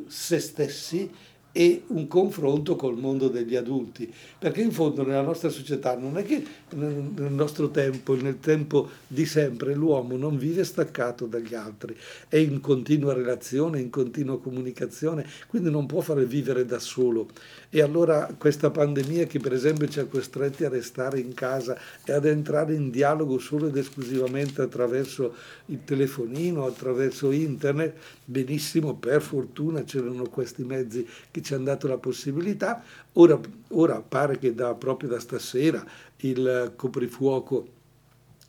se 0.06 0.38
stessi 0.40 1.10
e 1.56 1.84
un 1.86 2.08
confronto 2.08 2.74
col 2.74 2.98
mondo 2.98 3.28
degli 3.28 3.54
adulti, 3.54 4.12
perché 4.38 4.60
in 4.60 4.72
fondo 4.72 5.04
nella 5.06 5.22
nostra 5.22 5.48
società 5.50 5.96
non 5.96 6.18
è 6.18 6.24
che 6.24 6.44
nel 6.74 7.32
nostro 7.32 7.70
tempo, 7.70 8.14
nel 8.14 8.40
tempo 8.40 8.88
di 9.06 9.26
sempre, 9.26 9.74
l'uomo 9.74 10.16
non 10.16 10.36
vive 10.36 10.64
staccato 10.64 11.26
dagli 11.26 11.54
altri, 11.54 11.96
è 12.28 12.36
in 12.36 12.60
continua 12.60 13.12
relazione, 13.12 13.80
in 13.80 13.90
continua 13.90 14.40
comunicazione, 14.40 15.26
quindi 15.46 15.70
non 15.70 15.86
può 15.86 16.00
fare 16.00 16.24
vivere 16.24 16.64
da 16.66 16.78
solo. 16.78 17.28
E 17.70 17.82
allora 17.82 18.32
questa 18.38 18.70
pandemia 18.70 19.26
che 19.26 19.40
per 19.40 19.52
esempio 19.52 19.88
ci 19.88 19.98
ha 19.98 20.04
costretti 20.04 20.64
a 20.64 20.68
restare 20.68 21.18
in 21.18 21.34
casa 21.34 21.76
e 22.04 22.12
ad 22.12 22.24
entrare 22.24 22.74
in 22.74 22.90
dialogo 22.90 23.38
solo 23.38 23.66
ed 23.66 23.76
esclusivamente 23.76 24.62
attraverso 24.62 25.34
il 25.66 25.80
telefonino, 25.84 26.66
attraverso 26.66 27.32
internet, 27.32 27.96
benissimo, 28.24 28.94
per 28.94 29.20
fortuna 29.22 29.82
c'erano 29.82 30.28
questi 30.28 30.62
mezzi 30.62 31.04
che 31.30 31.42
ci 31.42 31.54
hanno 31.54 31.64
dato 31.64 31.88
la 31.88 31.98
possibilità. 31.98 32.82
Ora, 33.14 33.38
ora 33.68 34.00
pare 34.00 34.38
che 34.38 34.54
da, 34.54 34.74
proprio 34.74 35.08
da 35.08 35.18
stasera 35.18 35.84
il 36.24 36.72
coprifuoco 36.76 37.68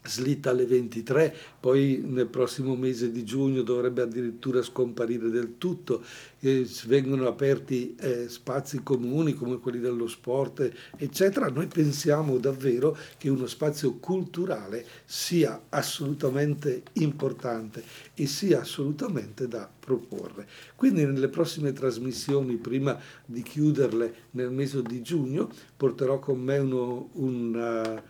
slitta 0.07 0.51
alle 0.51 0.65
23, 0.65 1.35
poi 1.59 2.01
nel 2.05 2.27
prossimo 2.27 2.75
mese 2.75 3.11
di 3.11 3.23
giugno 3.23 3.61
dovrebbe 3.61 4.01
addirittura 4.01 4.61
scomparire 4.61 5.29
del 5.29 5.57
tutto, 5.57 6.03
eh, 6.39 6.67
vengono 6.85 7.27
aperti 7.27 7.95
eh, 7.99 8.29
spazi 8.29 8.83
comuni 8.83 9.33
come 9.33 9.59
quelli 9.59 9.79
dello 9.79 10.07
sport, 10.07 10.71
eccetera. 10.97 11.47
Noi 11.49 11.67
pensiamo 11.67 12.37
davvero 12.37 12.97
che 13.17 13.29
uno 13.29 13.47
spazio 13.47 13.95
culturale 13.95 14.85
sia 15.05 15.63
assolutamente 15.69 16.83
importante 16.93 17.83
e 18.13 18.27
sia 18.27 18.61
assolutamente 18.61 19.47
da 19.47 19.69
proporre. 19.79 20.47
Quindi 20.75 21.05
nelle 21.05 21.29
prossime 21.29 21.73
trasmissioni, 21.73 22.55
prima 22.55 22.99
di 23.25 23.41
chiuderle 23.41 24.13
nel 24.31 24.51
mese 24.51 24.81
di 24.81 25.01
giugno, 25.01 25.49
porterò 25.75 26.19
con 26.19 26.39
me 26.39 26.57
uno, 26.57 27.09
un 27.13 28.03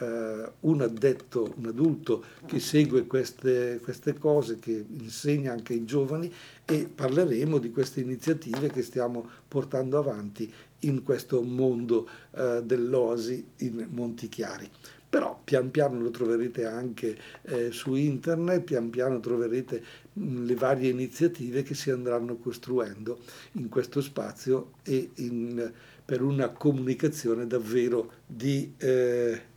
eh, 0.00 0.50
un 0.60 0.80
addetto, 0.80 1.54
un 1.56 1.66
adulto 1.66 2.24
che 2.46 2.60
segue 2.60 3.06
queste, 3.06 3.80
queste 3.82 4.14
cose, 4.18 4.58
che 4.58 4.84
insegna 4.88 5.52
anche 5.52 5.72
ai 5.72 5.84
giovani 5.84 6.32
e 6.64 6.88
parleremo 6.92 7.58
di 7.58 7.70
queste 7.70 8.00
iniziative 8.00 8.70
che 8.70 8.82
stiamo 8.82 9.28
portando 9.48 9.98
avanti 9.98 10.52
in 10.80 11.02
questo 11.02 11.42
mondo 11.42 12.08
eh, 12.32 12.62
dell'oasi 12.64 13.44
in 13.58 13.86
Montichiari. 13.90 14.68
Però 15.10 15.40
pian 15.42 15.70
piano 15.70 15.98
lo 16.00 16.10
troverete 16.10 16.66
anche 16.66 17.16
eh, 17.42 17.70
su 17.72 17.94
internet, 17.94 18.62
pian 18.62 18.90
piano 18.90 19.20
troverete 19.20 19.82
mh, 20.12 20.44
le 20.44 20.54
varie 20.54 20.90
iniziative 20.90 21.62
che 21.62 21.74
si 21.74 21.90
andranno 21.90 22.36
costruendo 22.36 23.18
in 23.52 23.70
questo 23.70 24.02
spazio 24.02 24.72
e 24.82 25.10
in, 25.14 25.72
per 26.04 26.20
una 26.20 26.50
comunicazione 26.50 27.46
davvero 27.46 28.12
di 28.26 28.74
eh, 28.76 29.47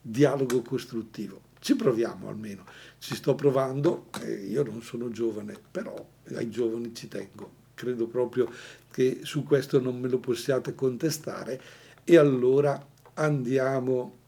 dialogo 0.00 0.62
costruttivo. 0.62 1.48
Ci 1.58 1.76
proviamo 1.76 2.28
almeno, 2.28 2.64
ci 2.98 3.14
sto 3.14 3.34
provando, 3.34 4.06
eh, 4.22 4.32
io 4.32 4.62
non 4.62 4.82
sono 4.82 5.10
giovane, 5.10 5.58
però 5.70 5.94
ai 6.34 6.48
giovani 6.48 6.94
ci 6.94 7.06
tengo, 7.06 7.50
credo 7.74 8.06
proprio 8.06 8.50
che 8.90 9.20
su 9.22 9.44
questo 9.44 9.78
non 9.78 10.00
me 10.00 10.08
lo 10.08 10.18
possiate 10.18 10.74
contestare. 10.74 11.60
E 12.02 12.16
allora 12.16 12.82
andiamo 13.14 14.18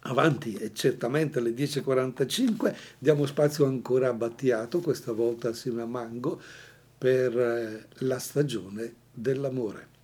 avanti. 0.00 0.54
E 0.54 0.72
certamente 0.72 1.38
alle 1.38 1.50
10.45 1.50 2.74
diamo 2.98 3.26
spazio 3.26 3.66
ancora 3.66 4.08
a 4.08 4.12
Battiato, 4.12 4.80
questa 4.80 5.12
volta 5.12 5.50
assieme 5.50 5.82
a 5.82 5.86
Mango, 5.86 6.40
per 6.96 7.38
eh, 7.38 7.86
la 8.04 8.18
stagione 8.18 8.94
dell'amore. 9.12 9.94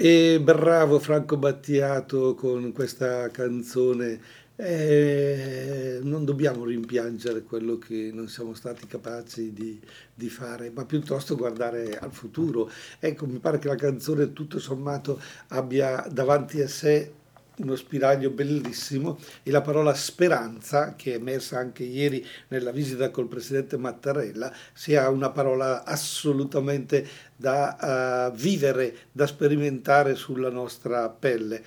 E 0.00 0.38
bravo 0.40 1.00
Franco 1.00 1.36
Battiato 1.36 2.36
con 2.36 2.70
questa 2.70 3.28
canzone. 3.30 4.20
Eh, 4.54 5.98
non 6.02 6.24
dobbiamo 6.24 6.64
rimpiangere 6.64 7.42
quello 7.42 7.78
che 7.78 8.12
non 8.14 8.28
siamo 8.28 8.54
stati 8.54 8.86
capaci 8.86 9.52
di, 9.52 9.80
di, 10.14 10.28
fare, 10.28 10.70
ma 10.70 10.84
piuttosto 10.84 11.34
guardare 11.34 11.98
al 11.98 12.12
futuro. 12.12 12.70
Ecco, 13.00 13.26
mi 13.26 13.40
pare 13.40 13.58
che 13.58 13.66
la 13.66 13.74
canzone 13.74 14.32
tutto 14.32 14.60
sommato 14.60 15.20
abbia 15.48 16.06
davanti 16.08 16.60
a 16.60 16.68
sé 16.68 17.12
uno 17.58 17.76
spiraglio 17.76 18.30
bellissimo 18.30 19.18
e 19.42 19.50
la 19.50 19.60
parola 19.60 19.94
speranza, 19.94 20.94
che 20.96 21.12
è 21.12 21.16
emersa 21.16 21.58
anche 21.58 21.84
ieri 21.84 22.24
nella 22.48 22.70
visita 22.70 23.10
col 23.10 23.28
presidente 23.28 23.76
Mattarella, 23.76 24.52
sia 24.72 25.08
una 25.08 25.30
parola 25.30 25.84
assolutamente 25.84 27.06
da 27.36 28.30
uh, 28.32 28.36
vivere, 28.36 28.94
da 29.12 29.26
sperimentare 29.26 30.14
sulla 30.14 30.50
nostra 30.50 31.08
pelle. 31.08 31.62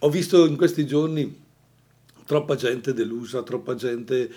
Ho 0.00 0.10
visto 0.10 0.46
in 0.46 0.56
questi 0.56 0.86
giorni 0.86 1.42
troppa 2.24 2.54
gente 2.54 2.92
delusa, 2.92 3.42
troppa 3.42 3.74
gente 3.74 4.30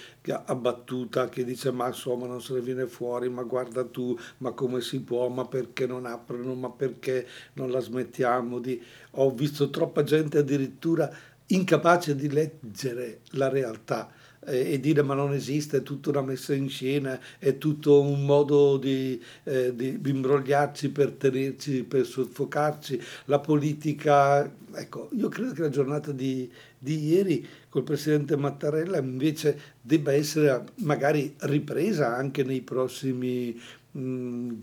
abbattuta 0.46 1.30
che 1.30 1.44
dice 1.44 1.72
ma 1.72 1.88
insomma 1.88 2.28
non 2.28 2.42
se 2.42 2.54
ne 2.54 2.62
viene 2.62 2.86
fuori, 2.86 3.30
ma 3.30 3.44
guarda 3.44 3.86
tu, 3.86 4.18
ma 4.38 4.52
come 4.52 4.82
si 4.82 5.02
può, 5.02 5.28
ma 5.30 5.46
perché 5.46 5.86
non 5.86 6.06
aprono, 6.06 6.54
ma 6.56 6.70
perché 6.70 7.28
non 7.54 7.72
la 7.72 7.80
smettiamo 7.80 8.60
di... 8.60 8.82
Ho 9.12 9.32
visto 9.32 9.70
troppa 9.70 10.04
gente 10.04 10.40
addirittura 10.40 11.10
incapace 11.48 12.16
di 12.16 12.30
leggere 12.30 13.22
la 13.32 13.48
realtà 13.48 14.12
eh, 14.48 14.74
e 14.74 14.80
dire 14.80 15.02
ma 15.02 15.14
non 15.14 15.34
esiste, 15.34 15.78
è 15.78 15.84
tutta 15.84 16.10
una 16.10 16.22
messa 16.22 16.54
in 16.54 16.70
scena, 16.70 17.20
è 17.38 17.58
tutto 17.58 18.02
un 18.02 18.26
modo 18.26 18.78
di, 18.78 19.22
eh, 19.44 19.76
di 19.76 20.00
imbrogliarci 20.04 20.90
per 20.90 21.12
tenerci, 21.12 21.84
per 21.84 22.06
soffocarci, 22.06 23.02
la 23.26 23.40
politica, 23.40 24.52
ecco, 24.74 25.10
io 25.14 25.30
credo 25.30 25.54
che 25.54 25.62
la 25.62 25.70
giornata 25.70 26.12
di, 26.12 26.50
di 26.78 27.06
ieri 27.06 27.48
col 27.78 27.84
presidente 27.84 28.36
Mattarella 28.36 28.98
invece 28.98 29.76
debba 29.80 30.12
essere 30.12 30.64
magari 30.78 31.36
ripresa 31.42 32.16
anche 32.16 32.44
nei 32.44 32.62
prossimi 32.62 33.56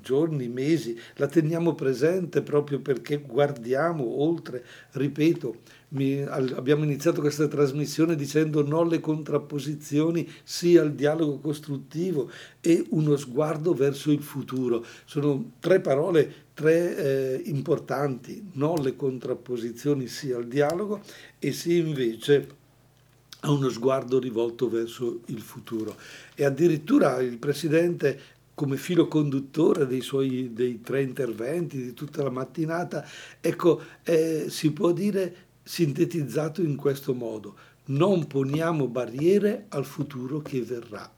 giorni, 0.00 0.48
mesi, 0.48 0.96
la 1.16 1.26
teniamo 1.26 1.74
presente 1.74 2.42
proprio 2.42 2.78
perché 2.78 3.18
guardiamo 3.18 4.22
oltre, 4.22 4.64
ripeto, 4.92 5.56
mi, 5.88 6.20
abbiamo 6.22 6.84
iniziato 6.84 7.20
questa 7.20 7.48
trasmissione 7.48 8.14
dicendo 8.14 8.64
no 8.64 8.80
alle 8.80 9.00
contrapposizioni, 9.00 10.28
sì 10.44 10.76
al 10.76 10.92
dialogo 10.92 11.38
costruttivo 11.38 12.30
e 12.60 12.84
uno 12.90 13.16
sguardo 13.16 13.74
verso 13.74 14.12
il 14.12 14.22
futuro. 14.22 14.84
Sono 15.04 15.52
tre 15.58 15.80
parole, 15.80 16.32
tre 16.54 16.96
eh, 16.96 17.42
importanti, 17.46 18.50
no 18.52 18.74
alle 18.74 18.94
contrapposizioni, 18.94 20.06
sì 20.06 20.30
al 20.30 20.46
dialogo 20.46 21.00
e 21.40 21.52
sì 21.52 21.78
invece 21.78 22.62
a 23.44 23.50
uno 23.50 23.68
sguardo 23.68 24.18
rivolto 24.18 24.68
verso 24.68 25.20
il 25.26 25.40
futuro. 25.40 25.96
E 26.34 26.44
addirittura 26.44 27.20
il 27.20 27.38
Presidente 27.38 28.20
come 28.54 28.76
filo 28.76 29.08
conduttore 29.08 29.86
dei 29.86 30.00
suoi 30.00 30.52
dei 30.52 30.80
tre 30.80 31.02
interventi 31.02 31.82
di 31.82 31.92
tutta 31.92 32.22
la 32.22 32.30
mattinata, 32.30 33.06
ecco, 33.40 33.80
eh, 34.02 34.46
si 34.48 34.72
può 34.72 34.92
dire 34.92 35.36
sintetizzato 35.62 36.62
in 36.62 36.76
questo 36.76 37.14
modo, 37.14 37.56
non 37.86 38.26
poniamo 38.26 38.86
barriere 38.86 39.66
al 39.70 39.84
futuro 39.84 40.40
che 40.40 40.62
verrà. 40.62 41.10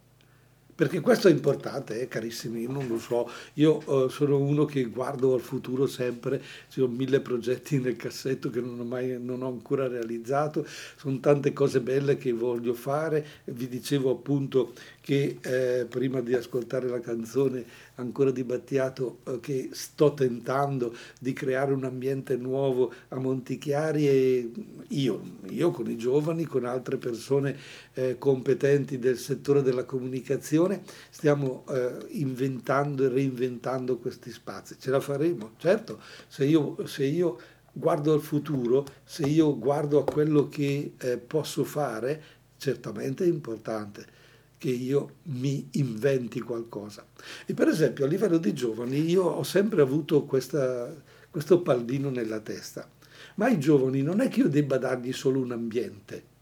Perché 0.77 1.01
questo 1.01 1.29
è 1.29 1.31
importante, 1.31 2.03
eh, 2.03 2.07
carissimi, 2.07 2.67
non 2.67 2.87
lo 2.87 2.99
so, 2.99 3.31
io 3.55 3.81
uh, 3.87 4.09
sono 4.09 4.39
uno 4.39 4.67
che 4.67 4.85
guardo 4.85 5.33
al 5.33 5.41
futuro 5.41 5.87
sempre, 5.87 6.43
ci 6.69 6.83
ho 6.83 6.87
mille 6.87 7.21
progetti 7.21 7.81
nel 7.81 7.97
cassetto 7.97 8.51
che 8.51 8.61
non 8.61 8.79
ho, 8.79 8.85
mai, 8.85 9.17
non 9.19 9.41
ho 9.41 9.49
ancora 9.49 9.89
realizzato, 9.89 10.67
sono 10.97 11.19
tante 11.19 11.55
cose 11.55 11.81
belle 11.81 12.19
che 12.19 12.31
voglio 12.33 12.75
fare, 12.75 13.25
vi 13.45 13.69
dicevo 13.69 14.11
appunto 14.11 14.75
che 15.01 15.39
eh, 15.41 15.87
prima 15.89 16.21
di 16.21 16.35
ascoltare 16.35 16.89
la 16.89 17.01
canzone 17.01 17.65
ancora 17.97 18.31
di 18.31 18.45
Battiato 18.45 19.19
eh, 19.25 19.41
che 19.41 19.71
sto 19.73 20.15
tentando 20.15 20.95
di 21.19 21.33
creare 21.33 21.73
un 21.73 21.85
ambiente 21.85 22.37
nuovo 22.37 22.93
a 23.09 23.19
Montichiari 23.19 24.09
e 24.09 24.51
io, 24.89 25.21
io 25.51 25.71
con 25.71 25.91
i 25.91 25.97
giovani, 25.97 26.45
con 26.45 26.65
altre 26.65 26.97
persone 26.97 27.57
eh, 27.95 28.17
competenti 28.19 28.99
del 28.99 29.19
settore 29.19 29.63
della 29.63 29.85
comunicazione, 29.85 30.83
stiamo 31.11 31.65
eh, 31.69 31.97
inventando 32.11 33.05
e 33.05 33.09
reinventando 33.09 33.99
questi 33.99 34.31
spazi. 34.31 34.77
Ce 34.79 34.91
la 34.91 35.01
faremo, 35.01 35.53
certo, 35.59 36.01
se 36.29 36.45
io, 36.45 36.87
se 36.87 37.05
io 37.05 37.39
guardo 37.73 38.13
al 38.13 38.23
futuro, 38.23 38.87
se 39.05 39.25
io 39.25 39.59
guardo 39.59 39.99
a 39.99 40.05
quello 40.05 40.49
che 40.49 40.93
eh, 40.99 41.19
posso 41.19 41.65
fare, 41.65 42.23
certamente 42.57 43.25
è 43.25 43.29
importante 43.29 44.16
che 44.59 44.71
io 44.71 45.17
mi 45.25 45.69
inventi 45.73 46.41
qualcosa. 46.41 47.07
E 47.45 47.55
per 47.55 47.69
esempio 47.69 48.05
a 48.05 48.09
livello 48.09 48.39
di 48.39 48.53
giovani 48.53 49.09
io 49.09 49.25
ho 49.25 49.43
sempre 49.43 49.83
avuto 49.83 50.25
questa, 50.25 50.95
questo 51.31 51.61
pallino 51.61 52.11
nella 52.11 52.41
testa, 52.41 52.89
ma 53.37 53.47
ai 53.47 53.59
giovani 53.59 54.03
non 54.03 54.21
è 54.21 54.29
che 54.29 54.41
io 54.41 54.49
debba 54.49 54.79
dargli 54.79 55.13
solo 55.13 55.41
un 55.41 55.53
ambiente. 55.53 56.35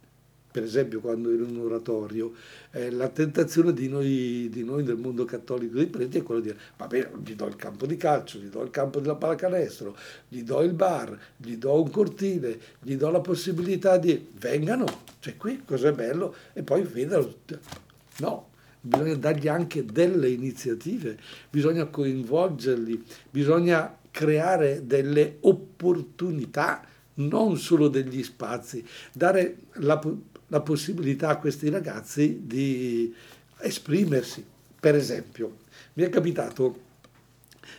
Per 0.54 0.62
esempio 0.62 1.00
quando 1.00 1.32
ero 1.32 1.42
in 1.42 1.56
un 1.56 1.64
oratorio, 1.64 2.32
eh, 2.70 2.88
la 2.92 3.08
tentazione 3.08 3.72
di 3.72 3.88
noi, 3.88 4.48
di 4.52 4.62
noi, 4.62 4.84
del 4.84 4.96
mondo 4.96 5.24
cattolico 5.24 5.74
dei 5.74 5.88
preti 5.88 6.18
è 6.18 6.22
quella 6.22 6.40
di 6.40 6.46
dire, 6.46 6.60
va 6.76 6.86
bene, 6.86 7.10
gli 7.24 7.34
do 7.34 7.46
il 7.46 7.56
campo 7.56 7.86
di 7.86 7.96
calcio, 7.96 8.38
gli 8.38 8.46
do 8.46 8.62
il 8.62 8.70
campo 8.70 9.00
della 9.00 9.16
pallacanestro, 9.16 9.96
gli 10.28 10.44
do 10.44 10.62
il 10.62 10.72
bar, 10.72 11.18
gli 11.38 11.56
do 11.56 11.82
un 11.82 11.90
cortile, 11.90 12.60
gli 12.80 12.94
do 12.94 13.10
la 13.10 13.18
possibilità 13.18 13.98
di, 13.98 14.28
vengano, 14.38 14.84
cioè 15.18 15.36
qui 15.36 15.60
cos'è 15.64 15.90
bello, 15.90 16.32
e 16.52 16.62
poi 16.62 16.82
vedano 16.82 17.34
No, 18.18 18.50
bisogna 18.80 19.14
dargli 19.14 19.48
anche 19.48 19.84
delle 19.84 20.28
iniziative, 20.30 21.18
bisogna 21.50 21.86
coinvolgerli, 21.86 23.02
bisogna 23.30 23.96
creare 24.10 24.86
delle 24.86 25.38
opportunità, 25.40 26.84
non 27.14 27.56
solo 27.56 27.88
degli 27.88 28.22
spazi, 28.22 28.84
dare 29.12 29.56
la, 29.74 30.00
la 30.48 30.60
possibilità 30.60 31.30
a 31.30 31.38
questi 31.38 31.68
ragazzi 31.68 32.42
di 32.44 33.12
esprimersi. 33.58 34.44
Per 34.78 34.94
esempio, 34.94 35.56
mi 35.94 36.04
è 36.04 36.08
capitato 36.08 36.82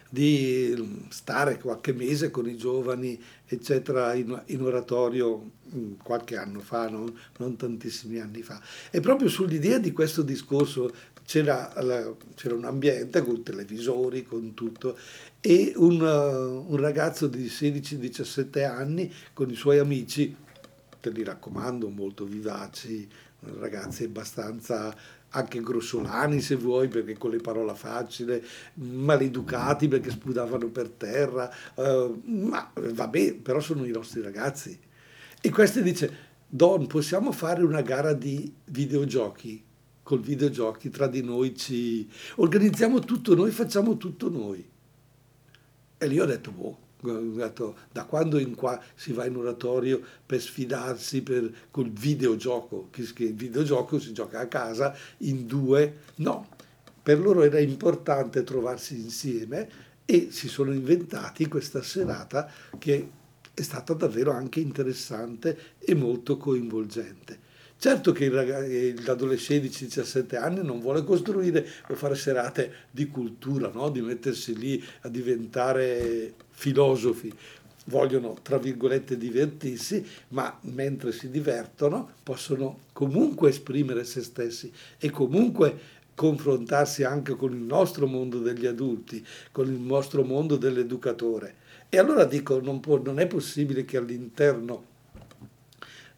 di 0.10 1.06
stare 1.10 1.60
qualche 1.60 1.94
mese 1.94 2.32
con 2.32 2.48
i 2.48 2.58
giovani, 2.58 3.22
eccetera, 3.46 4.14
in, 4.14 4.42
in 4.48 4.62
oratorio 4.62 5.52
mm, 5.74 5.94
qualche 6.04 6.38
anno 6.38 6.60
fa, 6.60 6.90
non, 6.90 7.14
non, 7.38 7.56
tantissimi 7.56 8.20
anni 8.20 8.42
fa. 8.42 8.62
E 8.92 9.00
proprio 9.00 9.30
sull'idea 9.30 9.78
di 9.78 9.92
questo 9.92 10.22
discorso 10.22 10.94
c'era, 11.26 11.74
c'era 12.36 12.56
un 12.56 12.66
ambiente 12.66 13.24
con 13.24 13.44
televisori, 13.44 14.24
con 14.24 14.54
tutto, 14.54 14.98
e 15.42 15.74
un, 15.76 16.02
uh, 16.02 16.72
un 16.72 16.78
ragazzo 16.78 17.28
di 17.28 17.46
16-17 17.46 18.66
anni 18.66 19.12
con 19.34 19.50
i 19.50 19.56
suoi 19.56 19.80
amici, 19.80 20.36
te 21.00 21.10
li 21.10 21.24
raccomando, 21.24 21.90
molto 21.90 22.26
vivaci, 22.26 23.08
ragazzi 23.60 24.06
abbastanza 24.06 24.96
anche 25.36 25.62
grossolani 25.62 26.40
se 26.40 26.56
vuoi, 26.56 26.88
perché 26.88 27.18
con 27.18 27.32
le 27.32 27.38
parole 27.38 27.74
facili, 27.76 28.42
maleducati 28.76 29.88
perché 29.88 30.10
spudavano 30.10 30.70
per 30.70 30.90
terra, 30.90 31.52
uh, 31.76 32.22
ma 32.26 32.72
vabbè, 32.74 33.36
però 33.36 33.60
sono 33.60 33.86
i 33.86 33.92
nostri 33.92 34.22
ragazzi. 34.22 34.80
E 35.42 35.50
questo 35.50 35.82
dice, 35.82 36.24
Don, 36.48 36.88
possiamo 36.88 37.32
fare 37.32 37.64
una 37.64 37.82
gara 37.82 38.14
di 38.14 38.52
videogiochi? 38.66 39.64
Col 40.02 40.22
videogiochi 40.22 40.90
tra 40.90 41.08
di 41.08 41.22
noi 41.22 41.56
ci 41.56 42.10
organizziamo 42.36 43.00
tutto 43.00 43.36
noi, 43.36 43.52
facciamo 43.52 43.98
tutto 43.98 44.30
noi. 44.30 44.66
E 45.98 46.08
lì 46.08 46.20
ho 46.20 46.26
detto, 46.26 46.52
boh, 46.52 46.80
da 47.12 48.04
quando 48.06 48.38
in 48.40 48.56
qua 48.56 48.82
si 48.96 49.14
va 49.14 49.26
in 49.26 49.36
oratorio 49.36 50.02
per 50.26 50.42
sfidarsi 50.42 51.22
per, 51.22 51.52
col 51.72 51.90
videogioco, 51.90 52.90
che 52.92 53.02
il 53.18 53.36
videogioco 53.36 54.00
si 54.00 54.14
gioca 54.14 54.40
a 54.40 54.48
casa 54.48 54.96
in 55.20 55.46
due, 55.46 56.00
no, 56.16 56.48
per 57.02 57.20
loro 57.20 57.44
era 57.44 57.60
importante 57.60 58.44
trovarsi 58.44 58.96
insieme 58.96 59.70
e 60.06 60.30
si 60.32 60.48
sono 60.48 60.74
inventati 60.74 61.48
questa 61.48 61.82
serata 61.82 62.50
che 62.78 63.10
è 63.54 63.62
stata 63.62 63.94
davvero 63.94 64.32
anche 64.32 64.60
interessante 64.60 65.76
e 65.80 65.96
molto 65.96 66.38
coinvolgente. 66.38 67.45
Certo 67.78 68.14
che 68.14 68.30
l'adolescente 68.30 69.68
di 69.68 69.70
17 69.70 70.38
anni 70.38 70.64
non 70.64 70.80
vuole 70.80 71.04
costruire 71.04 71.68
o 71.90 71.96
fare 71.96 72.16
serate 72.16 72.72
di 72.90 73.08
cultura, 73.08 73.70
no? 73.72 73.90
di 73.90 74.02
mettersi 74.02 74.58
lì 74.58 74.84
a 75.02 75.10
diventare 75.10 76.34
filosofi. 76.50 77.32
Vogliono, 77.88 78.36
tra 78.42 78.58
virgolette, 78.58 79.18
divertirsi, 79.18 80.04
ma 80.30 80.58
mentre 80.62 81.12
si 81.12 81.30
divertono 81.30 82.14
possono 82.24 82.80
comunque 82.94 83.50
esprimere 83.50 84.04
se 84.04 84.24
stessi 84.24 84.72
e 84.98 85.12
comunque 85.12 85.78
confrontarsi 86.16 87.04
anche 87.04 87.36
con 87.36 87.52
il 87.52 87.62
nostro 87.62 88.08
mondo 88.08 88.40
degli 88.40 88.66
adulti, 88.66 89.24
con 89.52 89.68
il 89.68 89.80
nostro 89.80 90.24
mondo 90.24 90.56
dell'educatore. 90.56 91.56
E 91.90 92.00
allora 92.00 92.26
dico, 92.26 92.60
non, 92.60 92.80
può, 92.80 93.00
non 93.00 93.20
è 93.20 93.28
possibile 93.28 93.86
che 93.86 93.98
all'interno 93.98 94.94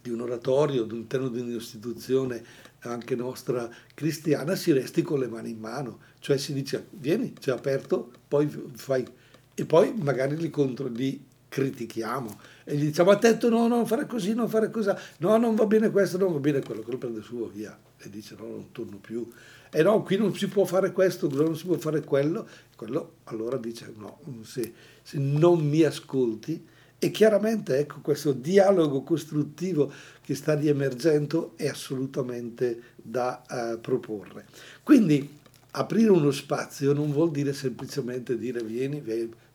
di 0.08 0.14
un 0.14 0.22
oratorio, 0.22 0.84
all'interno 0.84 1.28
di 1.28 1.40
un'istituzione 1.40 2.44
anche 2.82 3.16
nostra 3.16 3.70
cristiana, 3.94 4.56
si 4.56 4.72
resti 4.72 5.02
con 5.02 5.20
le 5.20 5.28
mani 5.28 5.52
in 5.52 5.60
mano, 5.60 6.00
cioè 6.20 6.38
si 6.38 6.54
dice 6.54 6.88
vieni, 6.92 7.34
c'è 7.34 7.52
aperto, 7.52 8.12
poi 8.28 8.48
fai, 8.76 9.06
e 9.54 9.66
poi 9.66 9.94
magari 9.94 10.38
li, 10.38 10.50
contro, 10.50 10.88
li 10.88 11.24
critichiamo. 11.50 12.40
E 12.64 12.76
gli 12.76 12.86
diciamo 12.86 13.12
attento 13.12 13.50
no, 13.50 13.68
non 13.68 13.86
fare 13.86 14.06
così, 14.06 14.34
non 14.34 14.48
fare 14.48 14.70
così, 14.70 14.90
no, 15.20 15.38
non 15.38 15.56
va 15.56 15.66
bene 15.66 15.90
questo, 15.90 16.18
non 16.18 16.34
va 16.34 16.40
bene 16.40 16.62
quello, 16.62 16.82
quello 16.82 16.98
prende 16.98 17.22
su 17.22 17.50
via. 17.52 17.78
E 18.00 18.10
dice 18.10 18.36
no, 18.38 18.48
non 18.48 18.72
torno 18.72 18.98
più. 18.98 19.28
E 19.70 19.84
no, 19.84 20.02
qui 20.04 20.18
non 20.18 20.34
si 20.36 20.48
può 20.48 20.66
fare 20.66 20.92
questo, 20.92 21.30
non 21.30 21.56
si 21.58 21.66
può 21.66 21.78
fare 21.78 22.02
quello, 22.02 22.48
quello 22.76 23.16
allora 23.26 23.58
dice 23.58 23.92
no, 23.98 24.20
se, 24.44 24.74
se 25.02 25.18
non 25.18 25.68
mi 25.68 25.82
ascolti, 25.82 26.66
e 27.00 27.12
chiaramente 27.12 27.78
ecco, 27.78 28.00
questo 28.02 28.32
dialogo 28.32 29.04
costruttivo 29.04 29.92
che 30.22 30.34
sta 30.34 30.56
riemergendo 30.56 31.54
è 31.56 31.68
assolutamente 31.68 32.82
da 32.96 33.44
uh, 33.48 33.80
proporre. 33.80 34.46
Quindi 34.82 35.38
aprire 35.72 36.10
uno 36.10 36.32
spazio 36.32 36.94
non 36.94 37.12
vuol 37.12 37.30
dire 37.30 37.54
semplicemente 37.54 38.38
dire 38.38 38.64
vieni, 38.64 39.00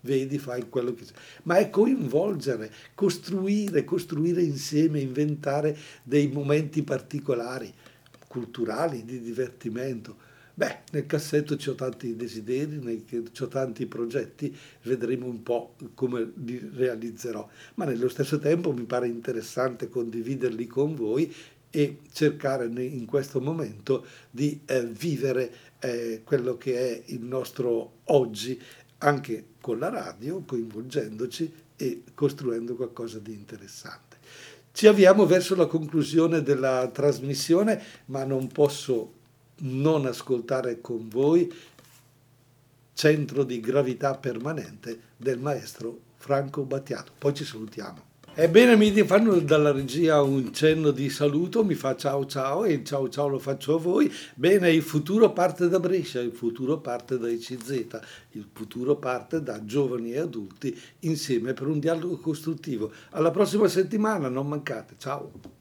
vedi, 0.00 0.38
fai 0.38 0.68
quello 0.68 0.94
che 0.94 1.04
c'è, 1.04 1.12
ma 1.42 1.56
è 1.56 1.68
coinvolgere, 1.68 2.70
costruire, 2.94 3.84
costruire 3.84 4.42
insieme, 4.42 5.00
inventare 5.00 5.76
dei 6.04 6.28
momenti 6.28 6.82
particolari, 6.84 7.72
culturali, 8.28 9.04
di 9.04 9.20
divertimento 9.20 10.30
Beh, 10.54 10.80
nel 10.92 11.06
cassetto 11.06 11.54
ho 11.54 11.74
tanti 11.74 12.14
desideri, 12.14 13.04
ho 13.40 13.48
tanti 13.48 13.86
progetti, 13.86 14.54
vedremo 14.82 15.26
un 15.26 15.42
po' 15.42 15.76
come 15.94 16.32
li 16.44 16.70
realizzerò, 16.74 17.48
ma 17.76 17.86
nello 17.86 18.08
stesso 18.08 18.38
tempo 18.38 18.72
mi 18.72 18.84
pare 18.84 19.08
interessante 19.08 19.88
condividerli 19.88 20.66
con 20.66 20.94
voi 20.94 21.34
e 21.70 22.00
cercare 22.12 22.66
in 22.66 23.06
questo 23.06 23.40
momento 23.40 24.04
di 24.30 24.60
eh, 24.66 24.84
vivere 24.84 25.50
eh, 25.78 26.20
quello 26.22 26.58
che 26.58 26.76
è 26.76 27.02
il 27.06 27.22
nostro 27.22 28.00
oggi 28.04 28.60
anche 28.98 29.46
con 29.58 29.78
la 29.78 29.88
radio, 29.88 30.42
coinvolgendoci 30.42 31.52
e 31.76 32.02
costruendo 32.14 32.76
qualcosa 32.76 33.18
di 33.18 33.32
interessante. 33.32 34.18
Ci 34.70 34.86
avviamo 34.86 35.24
verso 35.24 35.54
la 35.54 35.66
conclusione 35.66 36.42
della 36.42 36.90
trasmissione, 36.92 37.82
ma 38.06 38.24
non 38.24 38.48
posso 38.48 39.20
non 39.64 40.06
ascoltare 40.06 40.80
con 40.80 41.08
voi 41.08 41.52
Centro 42.94 43.42
di 43.42 43.58
gravità 43.58 44.14
permanente 44.14 45.00
del 45.16 45.38
maestro 45.38 45.98
Franco 46.16 46.62
Battiato. 46.62 47.10
Poi 47.18 47.34
ci 47.34 47.44
salutiamo. 47.44 48.10
Ebbene, 48.34 48.76
mi 48.76 48.90
fanno 49.02 49.38
dalla 49.40 49.72
regia 49.72 50.22
un 50.22 50.54
cenno 50.54 50.90
di 50.90 51.10
saluto, 51.10 51.64
mi 51.64 51.74
fa 51.74 51.96
ciao 51.96 52.24
ciao 52.24 52.64
e 52.64 52.72
il 52.72 52.84
ciao 52.84 53.10
ciao 53.10 53.28
lo 53.28 53.38
faccio 53.38 53.74
a 53.74 53.78
voi. 53.78 54.10
Bene, 54.34 54.70
il 54.70 54.80
futuro 54.82 55.32
parte 55.32 55.68
da 55.68 55.78
Brescia, 55.78 56.20
il 56.20 56.32
futuro 56.32 56.78
parte 56.78 57.18
da 57.18 57.28
ICZ, 57.28 57.70
il 58.30 58.46
futuro 58.52 58.96
parte 58.96 59.42
da 59.42 59.64
giovani 59.66 60.12
e 60.12 60.20
adulti 60.20 60.78
insieme 61.00 61.52
per 61.52 61.66
un 61.66 61.78
dialogo 61.78 62.16
costruttivo. 62.16 62.90
Alla 63.10 63.30
prossima 63.30 63.68
settimana, 63.68 64.28
non 64.28 64.48
mancate, 64.48 64.94
ciao. 64.96 65.30